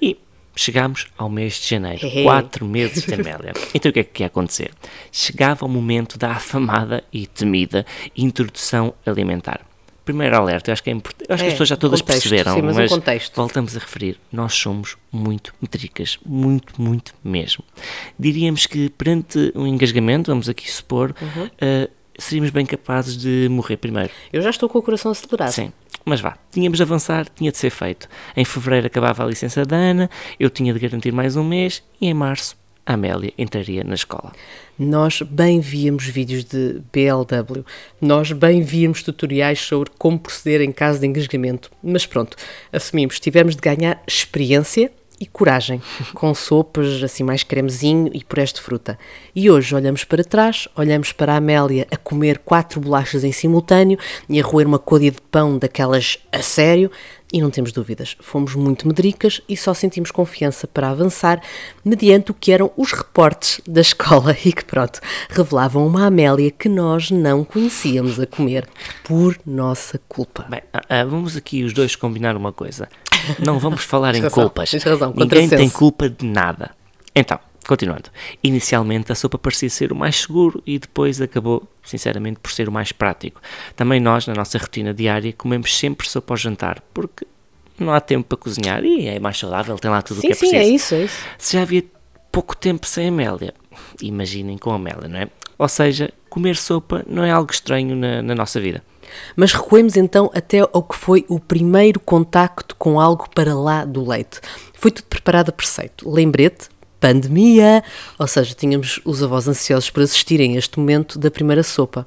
E 0.00 0.18
chegámos 0.54 1.06
ao 1.16 1.28
mês 1.28 1.54
de 1.54 1.68
janeiro, 1.68 2.10
quatro 2.22 2.66
meses 2.66 3.04
de 3.04 3.14
Amélia. 3.14 3.52
Então 3.74 3.90
o 3.90 3.92
que 3.92 4.00
é 4.00 4.04
que 4.04 4.22
ia 4.22 4.26
acontecer? 4.26 4.70
Chegava 5.10 5.64
o 5.64 5.68
momento 5.68 6.18
da 6.18 6.32
afamada 6.32 7.02
e 7.12 7.26
temida 7.26 7.86
introdução 8.16 8.94
alimentar. 9.06 9.60
Primeiro 10.04 10.34
alerta, 10.34 10.70
eu 10.70 10.72
acho 10.72 10.82
que 10.82 10.90
é 10.90 10.92
importante. 10.92 11.28
Eu 11.28 11.34
acho 11.34 11.44
é, 11.44 11.46
que 11.46 11.48
as 11.48 11.52
é, 11.52 11.54
pessoas 11.54 11.68
já 11.68 11.76
todas 11.76 12.00
contexto, 12.00 12.22
perceberam, 12.22 12.54
sim, 12.54 12.62
mas, 12.62 12.76
mas 12.76 12.90
contexto. 12.90 13.36
voltamos 13.36 13.76
a 13.76 13.78
referir, 13.78 14.18
nós 14.32 14.54
somos 14.54 14.96
muito 15.12 15.54
metricas, 15.60 16.18
muito, 16.26 16.80
muito 16.80 17.14
mesmo. 17.22 17.62
Diríamos 18.18 18.66
que 18.66 18.88
perante 18.90 19.52
um 19.54 19.66
engasgamento, 19.66 20.30
vamos 20.30 20.48
aqui 20.48 20.70
supor, 20.70 21.14
uhum. 21.20 21.44
uh, 21.44 21.90
seríamos 22.20 22.50
bem 22.50 22.64
capazes 22.64 23.16
de 23.16 23.48
morrer 23.50 23.76
primeiro. 23.76 24.10
Eu 24.32 24.42
já 24.42 24.50
estou 24.50 24.68
com 24.68 24.78
o 24.78 24.82
coração 24.82 25.10
acelerado. 25.10 25.52
Sim, 25.52 25.72
mas 26.04 26.20
vá, 26.20 26.36
tínhamos 26.52 26.76
de 26.76 26.82
avançar, 26.82 27.26
tinha 27.34 27.50
de 27.50 27.58
ser 27.58 27.70
feito. 27.70 28.08
Em 28.36 28.44
fevereiro 28.44 28.86
acabava 28.86 29.24
a 29.24 29.26
licença 29.26 29.64
da 29.64 29.76
Ana, 29.76 30.10
eu 30.38 30.50
tinha 30.50 30.72
de 30.72 30.78
garantir 30.78 31.12
mais 31.12 31.36
um 31.36 31.44
mês 31.44 31.82
e 32.00 32.06
em 32.06 32.14
março 32.14 32.56
a 32.86 32.94
Amélia 32.94 33.32
entraria 33.38 33.84
na 33.84 33.94
escola. 33.94 34.32
Nós 34.78 35.22
bem 35.22 35.60
víamos 35.60 36.06
vídeos 36.06 36.44
de 36.44 36.80
BLW, 36.92 37.64
nós 38.00 38.32
bem 38.32 38.62
víamos 38.62 39.02
tutoriais 39.02 39.60
sobre 39.60 39.90
como 39.98 40.18
proceder 40.18 40.62
em 40.62 40.72
caso 40.72 40.98
de 40.98 41.06
engasgamento, 41.06 41.70
mas 41.82 42.06
pronto, 42.06 42.36
assumimos, 42.72 43.20
tivemos 43.20 43.54
de 43.54 43.60
ganhar 43.60 44.02
experiência 44.06 44.90
e 45.20 45.26
coragem, 45.26 45.82
com 46.14 46.34
sopas 46.34 47.02
assim 47.02 47.22
mais 47.22 47.42
cremezinho 47.42 48.10
e 48.14 48.24
purés 48.24 48.52
de 48.52 48.60
fruta. 48.60 48.98
E 49.36 49.50
hoje 49.50 49.74
olhamos 49.74 50.02
para 50.02 50.24
trás, 50.24 50.66
olhamos 50.74 51.12
para 51.12 51.34
a 51.34 51.36
Amélia 51.36 51.86
a 51.90 51.96
comer 51.96 52.38
quatro 52.38 52.80
bolachas 52.80 53.22
em 53.22 53.30
simultâneo 53.30 53.98
e 54.28 54.40
a 54.40 54.44
roer 54.44 54.66
uma 54.66 54.78
côdea 54.78 55.10
de 55.10 55.20
pão 55.20 55.58
daquelas 55.58 56.18
a 56.32 56.40
sério, 56.40 56.90
e 57.32 57.40
não 57.40 57.50
temos 57.50 57.70
dúvidas, 57.70 58.16
fomos 58.20 58.54
muito 58.54 58.88
medricas 58.88 59.40
e 59.48 59.56
só 59.56 59.72
sentimos 59.72 60.10
confiança 60.10 60.66
para 60.66 60.90
avançar 60.90 61.40
mediante 61.84 62.30
o 62.30 62.34
que 62.34 62.50
eram 62.50 62.72
os 62.76 62.92
reportes 62.92 63.60
da 63.66 63.80
escola 63.80 64.36
e 64.44 64.52
que, 64.52 64.64
pronto, 64.64 65.00
revelavam 65.28 65.86
uma 65.86 66.06
Amélia 66.06 66.50
que 66.50 66.68
nós 66.68 67.10
não 67.10 67.44
conhecíamos 67.44 68.18
a 68.18 68.26
comer 68.26 68.66
por 69.04 69.38
nossa 69.46 70.00
culpa. 70.08 70.46
Bem, 70.48 70.62
ah, 70.72 70.82
ah, 70.88 71.04
vamos 71.04 71.36
aqui 71.36 71.62
os 71.62 71.72
dois 71.72 71.94
combinar 71.94 72.36
uma 72.36 72.52
coisa. 72.52 72.88
Não 73.38 73.58
vamos 73.58 73.82
falar 73.84 74.14
em 74.14 74.20
razão, 74.20 74.44
culpas. 74.44 74.70
tens 74.70 74.82
razão, 74.82 75.12
Ninguém 75.16 75.48
tem 75.48 75.68
culpa 75.70 76.08
de 76.08 76.24
nada. 76.24 76.70
Então, 77.14 77.38
continuando. 77.66 78.10
Inicialmente 78.42 79.12
a 79.12 79.14
sopa 79.14 79.38
parecia 79.38 79.70
ser 79.70 79.92
o 79.92 79.96
mais 79.96 80.16
seguro 80.16 80.62
e 80.66 80.78
depois 80.78 81.20
acabou, 81.20 81.62
sinceramente, 81.84 82.40
por 82.40 82.50
ser 82.50 82.68
o 82.68 82.72
mais 82.72 82.92
prático. 82.92 83.40
Também 83.76 84.00
nós, 84.00 84.26
na 84.26 84.34
nossa 84.34 84.58
rotina 84.58 84.92
diária, 84.94 85.32
comemos 85.32 85.76
sempre 85.76 86.08
sopa 86.08 86.34
ao 86.34 86.36
jantar, 86.36 86.82
porque 86.92 87.26
não 87.78 87.92
há 87.92 88.00
tempo 88.00 88.28
para 88.28 88.38
cozinhar 88.38 88.84
e 88.84 89.06
é 89.06 89.18
mais 89.18 89.38
saudável, 89.38 89.78
tem 89.78 89.90
lá 89.90 90.02
tudo 90.02 90.18
o 90.18 90.20
sim, 90.20 90.28
que 90.28 90.32
é 90.32 90.36
sim, 90.36 90.50
preciso. 90.50 90.62
é 90.62 90.74
isso, 90.74 90.94
é 90.94 91.04
isso. 91.04 91.24
Se 91.38 91.56
já 91.56 91.62
havia 91.62 91.84
pouco 92.30 92.56
tempo 92.56 92.86
sem 92.86 93.08
Amélia, 93.08 93.54
imaginem 94.02 94.58
com 94.58 94.70
a 94.70 94.76
Amélia, 94.76 95.08
não 95.08 95.18
é? 95.18 95.28
Ou 95.58 95.68
seja, 95.68 96.10
comer 96.28 96.56
sopa 96.56 97.04
não 97.06 97.24
é 97.24 97.30
algo 97.30 97.52
estranho 97.52 97.94
na, 97.96 98.22
na 98.22 98.34
nossa 98.34 98.60
vida. 98.60 98.82
Mas 99.36 99.52
recuemos 99.52 99.96
então 99.96 100.30
até 100.34 100.60
ao 100.60 100.82
que 100.82 100.96
foi 100.96 101.24
o 101.28 101.38
primeiro 101.38 102.00
contacto 102.00 102.74
com 102.76 103.00
algo 103.00 103.28
para 103.34 103.54
lá 103.54 103.84
do 103.84 104.08
leite. 104.08 104.40
Foi 104.74 104.90
tudo 104.90 105.06
preparado 105.06 105.50
a 105.50 105.52
preceito. 105.52 106.08
Lembrete, 106.10 106.68
pandemia, 106.98 107.82
ou 108.18 108.26
seja, 108.26 108.54
tínhamos 108.54 109.00
os 109.04 109.22
avós 109.22 109.48
ansiosos 109.48 109.90
por 109.90 110.02
assistirem 110.02 110.54
a 110.54 110.58
este 110.58 110.78
momento 110.78 111.18
da 111.18 111.30
primeira 111.30 111.62
sopa. 111.62 112.06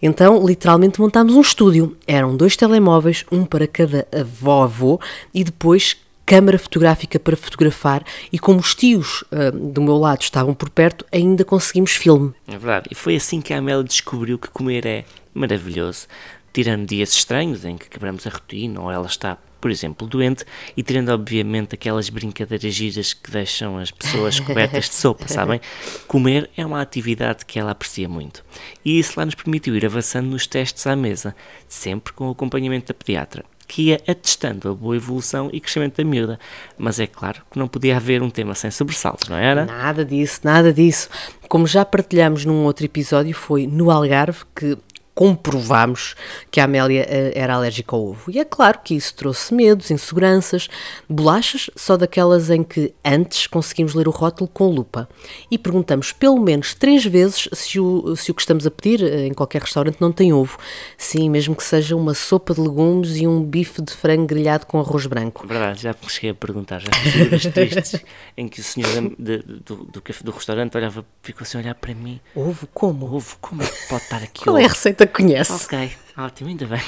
Então, 0.00 0.46
literalmente 0.46 1.00
montámos 1.00 1.34
um 1.34 1.40
estúdio. 1.40 1.96
Eram 2.06 2.36
dois 2.36 2.56
telemóveis, 2.56 3.24
um 3.32 3.44
para 3.44 3.66
cada 3.66 4.06
avó-avô, 4.12 5.00
e 5.32 5.42
depois 5.42 5.96
câmara 6.26 6.58
fotográfica 6.58 7.20
para 7.20 7.36
fotografar. 7.36 8.04
E 8.32 8.38
como 8.38 8.58
os 8.58 8.74
tios 8.74 9.24
ah, 9.30 9.52
do 9.52 9.80
meu 9.80 9.96
lado 9.96 10.22
estavam 10.22 10.52
por 10.52 10.68
perto, 10.68 11.06
ainda 11.12 11.44
conseguimos 11.44 11.92
filme. 11.92 12.34
É 12.48 12.58
verdade. 12.58 12.88
E 12.90 12.94
foi 12.94 13.14
assim 13.14 13.40
que 13.40 13.54
a 13.54 13.58
Amélia 13.58 13.84
descobriu 13.84 14.36
que 14.36 14.50
comer 14.50 14.84
é 14.84 15.04
maravilhoso. 15.32 16.08
Tirando 16.52 16.86
dias 16.86 17.12
estranhos 17.12 17.64
em 17.64 17.76
que 17.76 17.88
quebramos 17.88 18.26
a 18.26 18.30
rotina 18.30 18.80
ou 18.80 18.90
ela 18.90 19.06
está, 19.06 19.36
por 19.60 19.70
exemplo, 19.70 20.08
doente, 20.08 20.42
e 20.74 20.82
tirando, 20.82 21.10
obviamente, 21.10 21.74
aquelas 21.74 22.08
brincadeiras 22.08 22.74
giras 22.74 23.12
que 23.12 23.30
deixam 23.30 23.76
as 23.76 23.90
pessoas 23.90 24.40
cobertas 24.40 24.88
de 24.88 24.94
sopa, 24.94 25.28
sabem? 25.28 25.60
Comer 26.08 26.48
é 26.56 26.64
uma 26.64 26.80
atividade 26.80 27.44
que 27.44 27.58
ela 27.58 27.72
aprecia 27.72 28.08
muito. 28.08 28.42
E 28.82 28.98
isso 28.98 29.12
lá 29.18 29.26
nos 29.26 29.34
permitiu 29.34 29.76
ir 29.76 29.84
avançando 29.84 30.28
nos 30.28 30.46
testes 30.46 30.86
à 30.86 30.96
mesa, 30.96 31.36
sempre 31.68 32.14
com 32.14 32.28
o 32.28 32.30
acompanhamento 32.30 32.88
da 32.88 32.94
pediatra. 32.94 33.44
Que 33.66 33.88
ia 33.88 34.00
atestando 34.06 34.70
a 34.70 34.74
boa 34.74 34.96
evolução 34.96 35.50
e 35.52 35.60
crescimento 35.60 35.96
da 35.96 36.04
miúda. 36.04 36.38
Mas 36.78 37.00
é 37.00 37.06
claro 37.06 37.42
que 37.50 37.58
não 37.58 37.66
podia 37.66 37.96
haver 37.96 38.22
um 38.22 38.30
tema 38.30 38.54
sem 38.54 38.70
sobressaltos, 38.70 39.28
não 39.28 39.36
era? 39.36 39.64
Nada 39.64 40.04
disso, 40.04 40.40
nada 40.44 40.72
disso. 40.72 41.08
Como 41.48 41.66
já 41.66 41.84
partilhamos 41.84 42.44
num 42.44 42.64
outro 42.64 42.84
episódio, 42.84 43.34
foi 43.34 43.66
no 43.66 43.90
Algarve 43.90 44.40
que 44.54 44.78
comprovámos 45.16 46.14
que 46.50 46.60
a 46.60 46.64
Amélia 46.64 47.06
eh, 47.08 47.32
era 47.34 47.54
alérgica 47.54 47.96
ao 47.96 48.04
ovo. 48.10 48.30
E 48.30 48.38
é 48.38 48.44
claro 48.44 48.80
que 48.84 48.94
isso 48.94 49.14
trouxe 49.14 49.52
medos, 49.54 49.90
inseguranças, 49.90 50.68
bolachas, 51.08 51.70
só 51.74 51.96
daquelas 51.96 52.50
em 52.50 52.62
que 52.62 52.92
antes 53.02 53.46
conseguimos 53.46 53.94
ler 53.94 54.06
o 54.06 54.10
rótulo 54.10 54.46
com 54.52 54.68
lupa. 54.68 55.08
E 55.50 55.56
perguntamos 55.56 56.12
pelo 56.12 56.38
menos 56.38 56.74
três 56.74 57.02
vezes 57.04 57.48
se 57.54 57.80
o, 57.80 58.14
se 58.14 58.30
o 58.30 58.34
que 58.34 58.42
estamos 58.42 58.66
a 58.66 58.70
pedir 58.70 59.02
eh, 59.02 59.26
em 59.26 59.32
qualquer 59.32 59.62
restaurante 59.62 59.96
não 60.00 60.12
tem 60.12 60.34
ovo. 60.34 60.58
Sim, 60.98 61.30
mesmo 61.30 61.56
que 61.56 61.64
seja 61.64 61.96
uma 61.96 62.12
sopa 62.12 62.52
de 62.52 62.60
legumes 62.60 63.16
e 63.16 63.26
um 63.26 63.42
bife 63.42 63.80
de 63.80 63.92
frango 63.94 64.26
grelhado 64.26 64.66
com 64.66 64.78
arroz 64.78 65.06
branco. 65.06 65.46
Verdade, 65.46 65.80
já 65.82 65.94
cheguei 66.08 66.30
a 66.30 66.34
perguntar, 66.34 66.78
já 66.78 66.92
figuras 66.92 67.42
tristes 67.46 68.00
em 68.36 68.46
que 68.48 68.60
o 68.60 68.62
senhor 68.62 68.90
de- 69.18 69.38
do, 69.38 69.76
do, 69.76 70.02
do 70.24 70.30
restaurante 70.30 70.76
olhava, 70.76 71.04
ficou 71.22 71.42
assim 71.42 71.56
a 71.56 71.60
olhar 71.62 71.74
para 71.74 71.94
mim. 71.94 72.20
Ovo 72.34 72.68
como? 72.74 73.06
Ovo, 73.14 73.38
como 73.40 73.62
é 73.62 73.66
que 73.66 73.88
pode 73.88 74.02
estar 74.02 74.22
aqui 74.22 74.44
Qual 74.44 74.58
é 74.58 74.62
a 74.62 74.66
ovo? 74.66 74.74
receita 74.74 75.05
conhece? 75.08 75.52
Ok, 75.52 75.90
ótimo, 76.16 76.50
ainda 76.50 76.66
bem. 76.66 76.82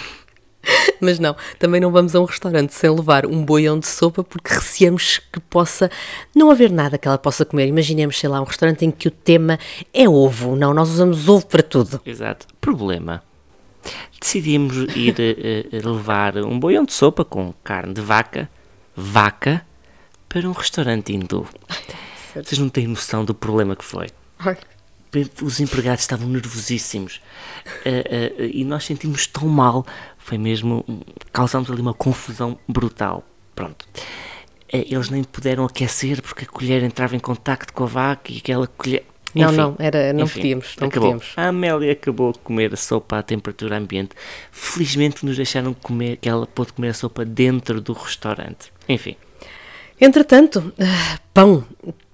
Mas 1.00 1.18
não, 1.18 1.36
também 1.58 1.80
não 1.80 1.90
vamos 1.90 2.14
a 2.14 2.20
um 2.20 2.24
restaurante 2.24 2.74
sem 2.74 2.90
levar 2.90 3.26
um 3.26 3.44
boião 3.44 3.78
de 3.78 3.86
sopa 3.86 4.24
porque 4.24 4.52
receamos 4.52 5.20
que 5.32 5.40
possa 5.40 5.90
não 6.34 6.50
haver 6.50 6.70
nada 6.70 6.98
que 6.98 7.06
ela 7.06 7.18
possa 7.18 7.44
comer. 7.44 7.66
Imaginemos, 7.66 8.18
sei 8.18 8.28
lá, 8.28 8.40
um 8.40 8.44
restaurante 8.44 8.84
em 8.84 8.90
que 8.90 9.08
o 9.08 9.10
tema 9.10 9.58
é 9.92 10.08
ovo. 10.08 10.56
Não, 10.56 10.74
nós 10.74 10.88
usamos 10.90 11.28
ovo 11.28 11.46
para 11.46 11.62
tudo. 11.62 12.00
Exato. 12.04 12.46
Problema. 12.60 13.22
Decidimos 14.20 14.76
ir 14.96 15.14
eh, 15.18 15.66
levar 15.72 16.36
um 16.38 16.58
boião 16.58 16.84
de 16.84 16.92
sopa 16.92 17.24
com 17.24 17.54
carne 17.62 17.94
de 17.94 18.00
vaca, 18.00 18.50
vaca, 18.94 19.64
para 20.28 20.48
um 20.48 20.52
restaurante 20.52 21.12
hindu. 21.14 21.46
Vocês 22.34 22.58
não 22.58 22.68
têm 22.68 22.86
noção 22.86 23.24
do 23.24 23.34
problema 23.34 23.74
que 23.74 23.84
foi. 23.84 24.08
Os 25.42 25.60
empregados 25.60 26.02
estavam 26.02 26.28
nervosíssimos 26.28 27.20
Eh, 27.84 28.32
eh, 28.38 28.50
e 28.52 28.64
nós 28.64 28.84
sentimos 28.84 29.26
tão 29.26 29.48
mal. 29.48 29.86
Foi 30.18 30.36
mesmo. 30.38 30.84
Causamos 31.32 31.70
ali 31.70 31.80
uma 31.80 31.94
confusão 31.94 32.58
brutal. 32.68 33.24
Pronto. 33.54 33.86
Eh, 34.70 34.86
Eles 34.90 35.08
nem 35.10 35.24
puderam 35.24 35.64
aquecer 35.64 36.20
porque 36.22 36.44
a 36.44 36.46
colher 36.48 36.82
entrava 36.82 37.16
em 37.16 37.18
contacto 37.18 37.72
com 37.72 37.84
a 37.84 37.86
vaca 37.86 38.32
e 38.32 38.38
aquela 38.38 38.66
colher. 38.66 39.04
Não, 39.34 39.48
Enfim, 39.48 39.56
não, 39.56 39.76
era, 39.78 40.12
não 40.12 40.24
enfim, 40.24 40.40
podíamos, 40.40 40.76
não 40.80 40.88
acabou. 40.88 41.10
podíamos. 41.10 41.32
A 41.36 41.48
Amélia 41.48 41.92
acabou 41.92 42.30
a 42.30 42.34
comer 42.34 42.72
a 42.72 42.76
sopa 42.76 43.18
à 43.18 43.22
temperatura 43.22 43.76
ambiente. 43.76 44.10
Felizmente 44.50 45.24
nos 45.24 45.36
deixaram 45.36 45.74
comer, 45.74 46.16
que 46.16 46.28
ela 46.28 46.46
pôde 46.46 46.72
comer 46.72 46.88
a 46.88 46.94
sopa 46.94 47.24
dentro 47.26 47.80
do 47.80 47.92
restaurante. 47.92 48.72
Enfim, 48.88 49.16
Entretanto, 50.00 50.72
pão, 51.34 51.64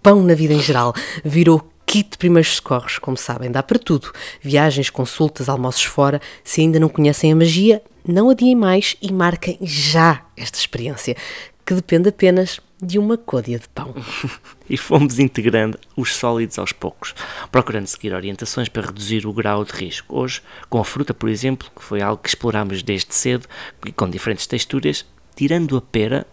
pão 0.03 0.23
na 0.23 0.35
vida 0.35 0.55
em 0.55 0.61
geral, 0.61 0.95
virou 1.25 1.71
kit 1.87 2.11
de 2.11 2.19
primeiros 2.19 2.57
socorros, 2.57 2.99
como 2.99 3.17
sabem, 3.17 3.51
dá 3.51 3.63
para 3.63 3.79
tudo. 3.79 4.13
Viagens, 4.43 4.91
consultas, 4.91 5.49
almoços 5.49 5.85
fora. 5.85 6.21
Se 6.43 6.61
ainda 6.61 6.81
não 6.81 6.89
conhecem 6.89 7.33
a 7.33 7.37
magia, 7.37 7.83
não 8.07 8.31
adiem 8.31 8.55
mais 8.55 8.97
e 9.01 9.13
marquem 9.13 9.59
já 9.63 10.25
esta 10.37 10.59
experiência, 10.59 11.17
que 11.65 11.75
depende 11.75 12.09
apenas 12.09 12.61
de 12.83 12.99
uma 12.99 13.17
côdea 13.17 13.59
de 13.59 13.69
pão. 13.69 13.95
e 14.69 14.77
fomos 14.77 15.19
integrando 15.19 15.79
os 15.97 16.15
sólidos 16.15 16.59
aos 16.59 16.73
poucos, 16.73 17.15
procurando 17.51 17.87
seguir 17.87 18.13
orientações 18.13 18.69
para 18.69 18.87
reduzir 18.87 19.27
o 19.27 19.33
grau 19.33 19.65
de 19.65 19.73
risco. 19.73 20.19
Hoje, 20.19 20.43
com 20.69 20.79
a 20.79 20.85
fruta, 20.85 21.15
por 21.15 21.29
exemplo, 21.29 21.71
que 21.75 21.83
foi 21.83 22.03
algo 22.03 22.23
que 22.23 22.29
explorámos 22.29 22.83
desde 22.83 23.15
cedo, 23.15 23.47
e 23.87 23.93
com 23.93 24.09
diferentes 24.09 24.47
texturas, 24.47 25.07
tirando 25.35 25.77
a 25.77 25.81
pera, 25.81 26.27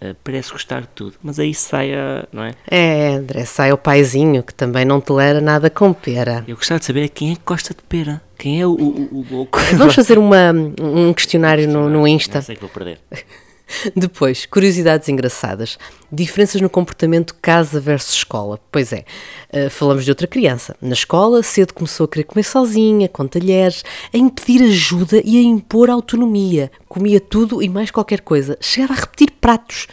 eh, 0.00 0.14
parece 0.22 0.52
gostar 0.52 0.82
de 0.82 0.88
tudo, 0.88 1.14
mas 1.22 1.38
aí 1.38 1.54
sai 1.54 1.94
a. 1.94 2.26
não 2.32 2.44
é? 2.44 2.54
É, 2.70 3.14
André, 3.14 3.44
sai 3.44 3.72
o 3.72 3.78
paizinho, 3.78 4.42
que 4.42 4.54
também 4.54 4.84
não 4.84 5.00
tolera 5.00 5.40
nada 5.40 5.70
com 5.70 5.92
pera. 5.92 6.44
Eu 6.46 6.56
gostava 6.56 6.78
de 6.78 6.86
saber 6.86 7.08
quem 7.08 7.32
é 7.32 7.34
que 7.34 7.42
gosta 7.44 7.74
de 7.74 7.82
pera. 7.82 8.20
Quem 8.38 8.60
é 8.60 8.66
o, 8.66 8.72
o, 8.72 9.18
o 9.18 9.26
louco? 9.30 9.58
Vamos 9.76 9.94
fazer 9.94 10.18
uma, 10.18 10.52
um 10.80 11.14
questionário 11.14 11.68
no, 11.68 11.88
no 11.88 12.06
Insta. 12.06 12.38
Não 12.38 12.42
sei 12.42 12.56
que 12.56 12.60
vou 12.60 12.70
perder. 12.70 12.98
Depois, 13.96 14.46
curiosidades 14.46 15.08
engraçadas. 15.08 15.78
Diferenças 16.10 16.60
no 16.60 16.68
comportamento 16.68 17.34
casa 17.40 17.80
versus 17.80 18.14
escola. 18.16 18.58
Pois 18.70 18.92
é, 18.92 19.04
eh, 19.50 19.68
falamos 19.68 20.04
de 20.04 20.10
outra 20.10 20.26
criança. 20.26 20.76
Na 20.80 20.92
escola, 20.92 21.42
cedo 21.42 21.72
começou 21.72 22.04
a 22.04 22.08
querer 22.08 22.24
comer 22.24 22.42
sozinha, 22.42 23.08
com 23.08 23.26
talheres, 23.26 23.84
a 24.12 24.16
impedir 24.16 24.62
ajuda 24.62 25.22
e 25.24 25.38
a 25.38 25.42
impor 25.42 25.90
autonomia. 25.90 26.70
Comia 26.88 27.20
tudo 27.20 27.62
e 27.62 27.68
mais 27.68 27.90
qualquer 27.90 28.20
coisa. 28.20 28.56
Chegava 28.60 28.94
a 28.94 28.96
repetir 28.96 29.30
pratos. 29.40 29.86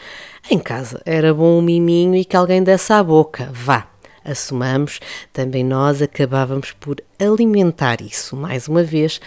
Em 0.49 0.59
casa, 0.59 1.01
era 1.05 1.33
bom 1.33 1.59
um 1.59 1.61
miminho 1.61 2.15
e 2.15 2.25
que 2.25 2.35
alguém 2.35 2.63
desse 2.63 2.91
à 2.91 3.03
boca. 3.03 3.49
Vá. 3.53 3.98
Assumamos, 4.29 4.99
também 5.33 5.63
nós 5.63 6.01
acabávamos 6.01 6.71
por 6.71 6.97
alimentar 7.19 8.01
isso, 8.01 8.35
mais 8.35 8.67
uma 8.67 8.83
vez, 8.83 9.19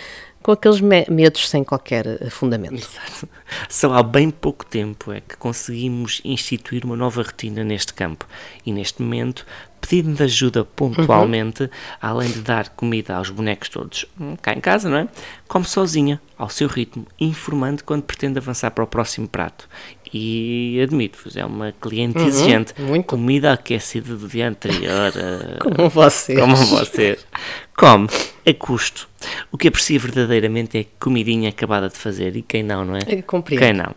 com 0.43 0.53
aqueles 0.53 0.81
me- 0.81 1.07
medos 1.09 1.49
sem 1.49 1.63
qualquer 1.63 2.07
eh, 2.07 2.31
fundamento. 2.31 2.75
Exato. 2.75 3.29
Só 3.69 3.93
há 3.95 4.03
bem 4.03 4.31
pouco 4.31 4.65
tempo 4.67 5.13
é 5.13 5.21
que 5.21 5.37
conseguimos 5.37 6.21
instituir 6.25 6.85
uma 6.85 6.97
nova 6.97 7.23
rotina 7.23 7.63
neste 7.63 7.95
campo 7.95 8.27
e 8.67 8.73
neste 8.73 9.01
momento 9.03 9.47
pedindo 9.89 10.23
ajuda 10.23 10.65
pontualmente, 10.65 11.69
além 12.01 12.31
de 12.31 12.41
dar 12.41 12.69
comida 12.71 13.17
aos 13.17 13.29
bonecos 13.31 13.69
todos 13.69 14.07
hum, 14.19 14.37
cá 14.41 14.53
em 14.55 14.61
casa, 14.61 14.89
não 14.89 14.97
é? 14.97 15.09
Come 15.49 15.65
sozinha, 15.67 16.21
ao 16.39 16.49
seu 16.49 16.67
ritmo, 16.69 17.07
informando 17.21 17.85
quando 17.85 18.03
pretende 18.05 18.39
avançar 18.39 18.71
para 18.71 18.85
o 18.85 18.87
próximo 18.87 19.29
prato. 19.29 19.69
E 20.15 20.79
admito-vos, 20.83 21.37
é 21.37 21.45
uma 21.45 21.73
cliente 21.73 22.19
exigente. 22.23 22.75
muito. 22.79 23.07
Comida 23.07 23.53
aquecida 23.53 24.15
do 24.15 24.29
dia 24.29 24.49
anterior. 24.49 25.13
eh, 25.17 25.59
Como 25.63 25.89
vocês. 25.89 26.39
como 26.39 26.55
vocês. 26.57 27.27
Come 27.75 28.09
a 28.47 28.53
custo. 28.55 29.09
O 29.51 29.57
que 29.57 29.69
aprecia 29.69 29.99
verdadeiramente 29.99 30.77
é 30.79 30.85
comidinha 31.01 31.49
acabada 31.49 31.89
de 31.89 31.97
fazer 31.97 32.37
e 32.37 32.43
quem 32.43 32.63
não, 32.63 32.85
não 32.85 32.97
é? 32.97 33.01
Eu 33.07 33.23
compreendo. 33.23 33.61
Quem 33.61 33.73
não. 33.73 33.95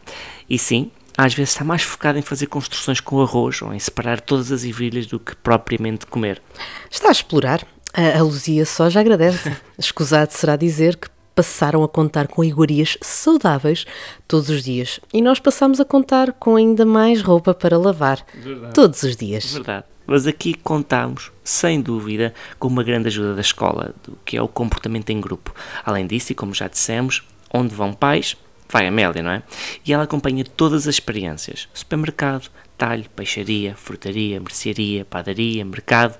E 0.50 0.58
sim, 0.58 0.90
às 1.18 1.34
vezes 1.34 1.54
está 1.54 1.64
mais 1.64 1.82
focada 1.82 2.20
em 2.20 2.22
fazer 2.22 2.48
construções 2.48 3.00
com 3.00 3.22
arroz 3.22 3.62
ou 3.62 3.74
em 3.74 3.80
separar 3.80 4.20
todas 4.20 4.52
as 4.52 4.64
ervilhas 4.64 5.06
do 5.06 5.20
que 5.20 5.36
propriamente 5.36 6.06
comer. 6.06 6.42
Está 6.90 7.10
a 7.10 7.12
explorar. 7.12 7.66
A, 7.94 8.20
a 8.20 8.24
Luzia 8.24 8.66
só 8.66 8.90
já 8.90 9.00
agradece. 9.00 9.56
Escusado 9.78 10.32
será 10.32 10.56
dizer 10.56 10.98
que 10.98 11.08
passaram 11.34 11.84
a 11.84 11.90
contar 11.90 12.28
com 12.28 12.44
iguarias 12.44 12.98
saudáveis 13.02 13.86
todos 14.28 14.50
os 14.50 14.64
dias. 14.64 15.00
E 15.14 15.22
nós 15.22 15.40
passamos 15.40 15.80
a 15.80 15.86
contar 15.86 16.32
com 16.34 16.56
ainda 16.56 16.86
mais 16.86 17.22
roupa 17.22 17.54
para 17.54 17.78
lavar 17.78 18.26
Verdade. 18.34 18.74
todos 18.74 19.04
os 19.04 19.16
dias. 19.16 19.54
Verdade. 19.54 19.86
Mas 20.08 20.28
aqui 20.28 20.54
contamos, 20.54 21.32
sem 21.44 21.82
dúvida, 21.82 22.34
com 22.60 22.68
uma 22.68 22.84
grande 22.84 23.08
ajuda 23.08 23.34
da 23.34 23.42
escola, 23.42 23.94
do 24.04 24.18
que 24.24 24.38
é 24.38 24.42
o 24.42 24.48
comportamento 24.48 25.10
em 25.10 25.20
grupo. 25.20 25.54
Além 25.84 26.06
disso, 26.06 26.32
e 26.32 26.36
como 26.36 26.54
já 26.54 26.68
dissemos, 26.68 27.24
onde 27.52 27.74
vão 27.74 27.92
pais, 27.92 28.38
vai 28.70 28.86
a 28.86 28.90
Amélia, 28.90 29.24
não 29.24 29.32
é? 29.32 29.44
E 29.86 29.94
ela 29.94 30.04
acompanha 30.04 30.44
todas 30.44 30.88
as 30.88 30.96
experiências: 30.96 31.68
supermercado, 31.74 32.50
talho, 32.78 33.10
peixaria, 33.16 33.76
frutaria, 33.76 34.40
mercearia, 34.40 35.06
padaria, 35.06 35.64
mercado 35.64 36.18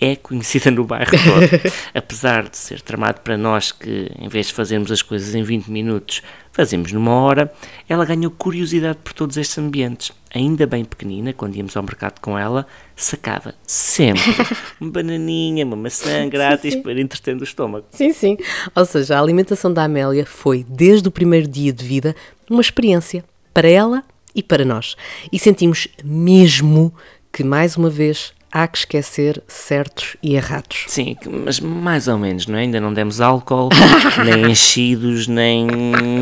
é 0.00 0.14
conhecida 0.14 0.70
no 0.70 0.84
bairro 0.84 1.10
todo. 1.10 1.72
Apesar 1.94 2.48
de 2.48 2.56
ser 2.56 2.80
tramado 2.80 3.20
para 3.20 3.36
nós 3.36 3.72
que, 3.72 4.10
em 4.18 4.28
vez 4.28 4.46
de 4.46 4.52
fazermos 4.52 4.92
as 4.92 5.02
coisas 5.02 5.34
em 5.34 5.42
20 5.42 5.66
minutos, 5.66 6.22
fazemos 6.52 6.92
numa 6.92 7.12
hora, 7.12 7.52
ela 7.88 8.04
ganhou 8.04 8.30
curiosidade 8.30 8.98
por 9.02 9.12
todos 9.12 9.36
estes 9.36 9.58
ambientes. 9.58 10.12
Ainda 10.32 10.66
bem 10.66 10.84
pequenina, 10.84 11.32
quando 11.32 11.56
íamos 11.56 11.76
ao 11.76 11.82
mercado 11.82 12.20
com 12.20 12.38
ela, 12.38 12.66
sacava 12.94 13.54
sempre 13.66 14.22
uma 14.80 14.90
bananinha, 14.90 15.64
uma 15.64 15.76
maçã 15.76 16.28
grátis 16.28 16.72
sim, 16.72 16.78
sim. 16.78 16.82
para 16.82 17.00
entreter 17.00 17.36
o 17.36 17.44
estômago. 17.44 17.86
Sim, 17.90 18.12
sim. 18.12 18.36
Ou 18.74 18.84
seja, 18.84 19.16
a 19.16 19.20
alimentação 19.20 19.72
da 19.72 19.84
Amélia 19.84 20.24
foi, 20.24 20.64
desde 20.68 21.08
o 21.08 21.12
primeiro 21.12 21.48
dia 21.48 21.72
de 21.72 21.84
vida, 21.84 22.14
uma 22.48 22.60
experiência 22.60 23.24
para 23.52 23.68
ela 23.68 24.04
e 24.34 24.42
para 24.42 24.64
nós. 24.64 24.96
E 25.32 25.38
sentimos 25.38 25.88
mesmo 26.04 26.94
que, 27.32 27.42
mais 27.42 27.76
uma 27.76 27.90
vez, 27.90 28.32
há 28.52 28.66
que 28.66 28.78
esquecer 28.78 29.42
certos 29.46 30.16
e 30.22 30.34
errados. 30.34 30.84
Sim, 30.88 31.16
mas 31.44 31.60
mais 31.60 32.08
ou 32.08 32.18
menos, 32.18 32.46
não 32.46 32.58
é? 32.58 32.62
Ainda 32.62 32.80
não 32.80 32.92
demos 32.92 33.20
álcool, 33.20 33.68
nem 34.24 34.50
enchidos, 34.50 35.26
nem 35.26 35.66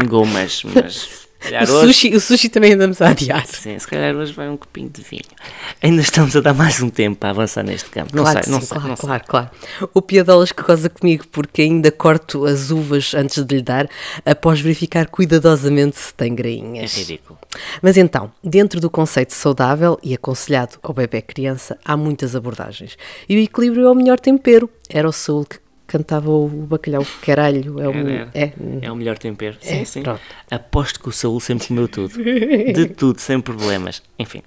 gomas, 0.08 0.62
mas 0.64 1.25
o, 1.62 1.66
sushi, 1.66 2.14
o 2.14 2.20
sushi 2.20 2.48
também 2.48 2.72
andamos 2.72 3.00
a 3.00 3.08
adiar. 3.10 3.46
Sim, 3.46 3.78
se 3.78 3.86
calhar 3.86 4.14
hoje 4.14 4.32
vai 4.32 4.48
um 4.48 4.56
copinho 4.56 4.88
de 4.88 5.02
vinho. 5.02 5.22
Ainda 5.82 6.02
estamos 6.02 6.36
a 6.36 6.40
dar 6.40 6.54
mais 6.54 6.80
um 6.80 6.88
tempo 6.88 7.16
para 7.16 7.30
avançar 7.30 7.62
neste 7.62 7.88
campo. 7.90 8.14
Não 8.14 8.22
claro 8.22 8.42
sei, 8.42 8.52
não 8.52 8.60
sim, 8.60 8.66
sei. 8.66 8.78
Claro, 8.78 8.88
não 8.88 8.96
claro, 8.96 9.22
sei. 9.22 9.28
claro. 9.28 9.50
O 9.94 10.02
Piadolas 10.02 10.52
que 10.52 10.62
goza 10.62 10.88
comigo 10.88 11.24
porque 11.30 11.62
ainda 11.62 11.90
corto 11.90 12.44
as 12.44 12.70
uvas 12.70 13.14
antes 13.14 13.44
de 13.44 13.56
lhe 13.56 13.62
dar, 13.62 13.88
após 14.24 14.60
verificar 14.60 15.06
cuidadosamente 15.06 15.98
se 15.98 16.14
tem 16.14 16.34
grainhas. 16.34 16.94
É 16.96 17.00
ridículo. 17.00 17.38
Mas 17.82 17.96
então, 17.96 18.32
dentro 18.42 18.80
do 18.80 18.90
conceito 18.90 19.32
saudável 19.32 19.98
e 20.02 20.14
aconselhado 20.14 20.78
ao 20.82 20.92
bebê 20.92 21.22
criança, 21.22 21.78
há 21.84 21.96
muitas 21.96 22.34
abordagens. 22.34 22.96
E 23.28 23.36
o 23.36 23.40
equilíbrio 23.40 23.86
é 23.86 23.90
o 23.90 23.94
melhor 23.94 24.18
tempero. 24.18 24.68
Era 24.88 25.08
o 25.08 25.12
Saúl 25.12 25.44
que 25.44 25.58
cantava 25.86 26.30
o 26.30 26.48
bacalhau 26.48 27.06
caralho. 27.22 27.80
É 27.80 27.88
o, 27.88 28.08
é, 28.08 28.28
é. 28.34 28.52
é 28.82 28.92
o 28.92 28.96
melhor 28.96 29.18
tempero. 29.18 29.56
Sim, 29.60 29.80
é, 29.80 29.84
sim. 29.84 30.02
Pronto. 30.02 30.20
Aposto 30.50 31.00
que 31.00 31.08
o 31.08 31.12
Saúl 31.12 31.40
sempre 31.40 31.68
comeu 31.68 31.88
tudo. 31.88 32.14
De 32.18 32.86
tudo, 32.96 33.20
sem 33.20 33.40
problemas. 33.40 34.02
Enfim, 34.18 34.42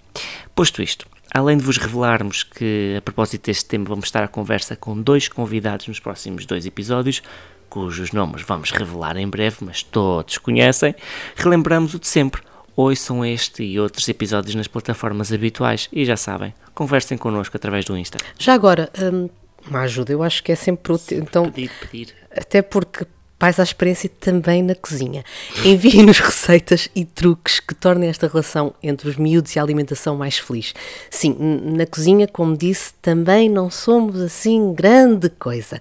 posto 0.54 0.82
isto, 0.82 1.08
além 1.34 1.58
de 1.58 1.64
vos 1.64 1.78
revelarmos 1.78 2.44
que, 2.44 2.96
a 2.98 3.02
propósito 3.02 3.46
deste 3.46 3.66
tema, 3.66 3.86
vamos 3.86 4.06
estar 4.06 4.24
à 4.24 4.28
conversa 4.28 4.76
com 4.76 5.00
dois 5.02 5.28
convidados 5.28 5.88
nos 5.88 6.00
próximos 6.00 6.46
dois 6.46 6.66
episódios, 6.66 7.22
cujos 7.70 8.12
nomes 8.12 8.42
vamos 8.42 8.72
revelar 8.72 9.16
em 9.18 9.28
breve, 9.28 9.58
mas 9.62 9.84
todos 9.84 10.38
conhecem, 10.38 10.96
relembramos 11.36 11.94
o 11.94 12.00
de 12.00 12.08
sempre. 12.08 12.42
Ouçam 12.76 13.26
este 13.26 13.62
e 13.62 13.78
outros 13.78 14.08
episódios 14.08 14.56
nas 14.56 14.68
plataformas 14.68 15.34
habituais 15.34 15.90
e 15.92 16.06
já 16.06 16.16
sabem, 16.16 16.54
conversem 16.74 17.18
connosco 17.18 17.58
através 17.58 17.84
do 17.84 17.98
Insta. 17.98 18.18
Já 18.38 18.54
agora, 18.54 18.90
hum, 18.98 19.30
uma 19.68 19.82
ajuda, 19.82 20.12
eu 20.12 20.24
acho 20.24 20.44
que 20.44 20.52
é 20.52 20.56
sempre 20.56 20.94
útil. 20.94 21.20
Então, 21.20 21.52
pedir, 21.52 21.72
pedir. 21.82 22.16
Até 22.32 22.62
porque 22.62 23.06
pais 23.38 23.60
à 23.60 23.64
experiência 23.64 24.10
também 24.20 24.62
na 24.62 24.76
cozinha. 24.76 25.24
Enviem-nos 25.64 26.20
receitas 26.20 26.90
e 26.94 27.06
truques 27.06 27.60
que 27.60 27.74
tornem 27.74 28.10
esta 28.10 28.28
relação 28.28 28.74
entre 28.84 29.08
os 29.08 29.16
miúdos 29.16 29.56
e 29.56 29.60
a 29.60 29.64
alimentação 29.64 30.18
mais 30.18 30.38
feliz. 30.38 30.74
Sim, 31.10 31.36
na 31.64 31.86
cozinha, 31.86 32.28
como 32.28 32.58
disse, 32.58 32.94
também 33.02 33.50
não 33.50 33.72
somos 33.72 34.20
assim 34.20 34.74
grande 34.74 35.30
coisa. 35.30 35.80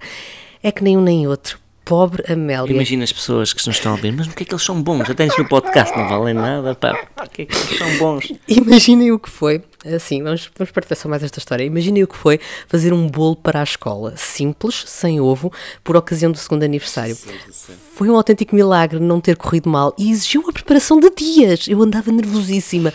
É 0.63 0.71
que 0.71 0.83
nem 0.83 0.97
um 0.97 1.01
nem 1.01 1.27
outro 1.27 1.59
pobre 1.89 2.23
Amélia. 2.31 2.71
Imagina 2.71 3.03
as 3.03 3.11
pessoas 3.11 3.51
que 3.51 3.59
se 3.59 3.67
nos 3.67 3.77
estão 3.77 3.93
a 3.93 3.95
ouvir, 3.95 4.11
mas 4.11 4.27
o 4.27 4.29
que 4.29 4.43
é 4.43 4.45
que 4.45 4.53
eles 4.53 4.63
são 4.63 4.79
bons? 4.79 5.09
Até 5.09 5.25
no 5.25 5.49
podcast 5.49 5.97
não 5.97 6.07
valem 6.07 6.35
nada, 6.35 6.75
pá, 6.75 6.95
o 7.25 7.29
que 7.31 7.41
é 7.41 7.45
que 7.47 7.55
eles 7.57 7.77
são 7.79 7.97
bons? 7.97 8.31
Imaginem 8.47 9.11
o 9.11 9.17
que 9.17 9.27
foi, 9.27 9.63
assim, 9.83 10.21
vamos, 10.21 10.51
vamos 10.55 10.71
partilhar 10.71 10.99
só 10.99 11.09
mais 11.09 11.23
esta 11.23 11.39
história. 11.39 11.63
Imaginem 11.63 12.03
o 12.03 12.07
que 12.07 12.15
foi 12.15 12.39
fazer 12.67 12.93
um 12.93 13.07
bolo 13.07 13.35
para 13.35 13.59
a 13.59 13.63
escola, 13.63 14.13
simples, 14.15 14.83
sem 14.85 15.19
ovo, 15.19 15.51
por 15.83 15.97
ocasião 15.97 16.31
do 16.31 16.37
segundo 16.37 16.61
aniversário. 16.61 17.15
Sim, 17.15 17.31
sim. 17.49 17.73
Foi 17.95 18.07
um 18.07 18.15
autêntico 18.15 18.53
milagre 18.53 18.99
não 18.99 19.19
ter 19.19 19.35
corrido 19.35 19.67
mal 19.67 19.91
e 19.97 20.11
exigiu 20.11 20.41
uma 20.41 20.53
preparação 20.53 20.99
de 20.99 21.09
dias. 21.09 21.67
Eu 21.67 21.81
andava 21.81 22.11
nervosíssima. 22.11 22.93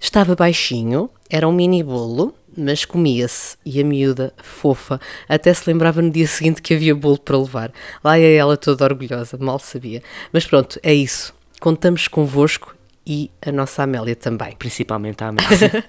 Estava 0.00 0.34
baixinho, 0.34 1.08
era 1.30 1.46
um 1.46 1.52
mini 1.52 1.80
bolo, 1.80 2.34
mas 2.56 2.84
comia-se 2.84 3.56
e 3.64 3.80
a 3.80 3.84
miúda, 3.84 4.32
fofa, 4.42 5.00
até 5.28 5.52
se 5.52 5.68
lembrava 5.68 6.02
no 6.02 6.10
dia 6.10 6.26
seguinte 6.26 6.62
que 6.62 6.74
havia 6.74 6.94
bolo 6.94 7.18
para 7.18 7.38
levar. 7.38 7.72
Lá 8.02 8.18
ia 8.18 8.38
ela 8.38 8.56
toda 8.56 8.84
orgulhosa, 8.84 9.36
mal 9.38 9.58
sabia. 9.58 10.02
Mas 10.32 10.46
pronto, 10.46 10.78
é 10.82 10.92
isso. 10.92 11.34
Contamos 11.60 12.08
convosco 12.08 12.74
e 13.06 13.30
a 13.44 13.52
nossa 13.52 13.82
Amélia 13.82 14.16
também. 14.16 14.54
Principalmente 14.56 15.22
a 15.24 15.28
Amélia. 15.28 15.84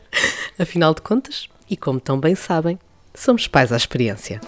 Afinal 0.58 0.93
de 0.93 1.02
contas, 1.02 1.47
e 1.69 1.76
como 1.76 1.99
tão 1.99 2.19
bem 2.19 2.36
sabem, 2.36 2.80
somos 3.13 3.47
pais 3.47 3.71
à 3.71 3.78
experiência. 3.78 4.39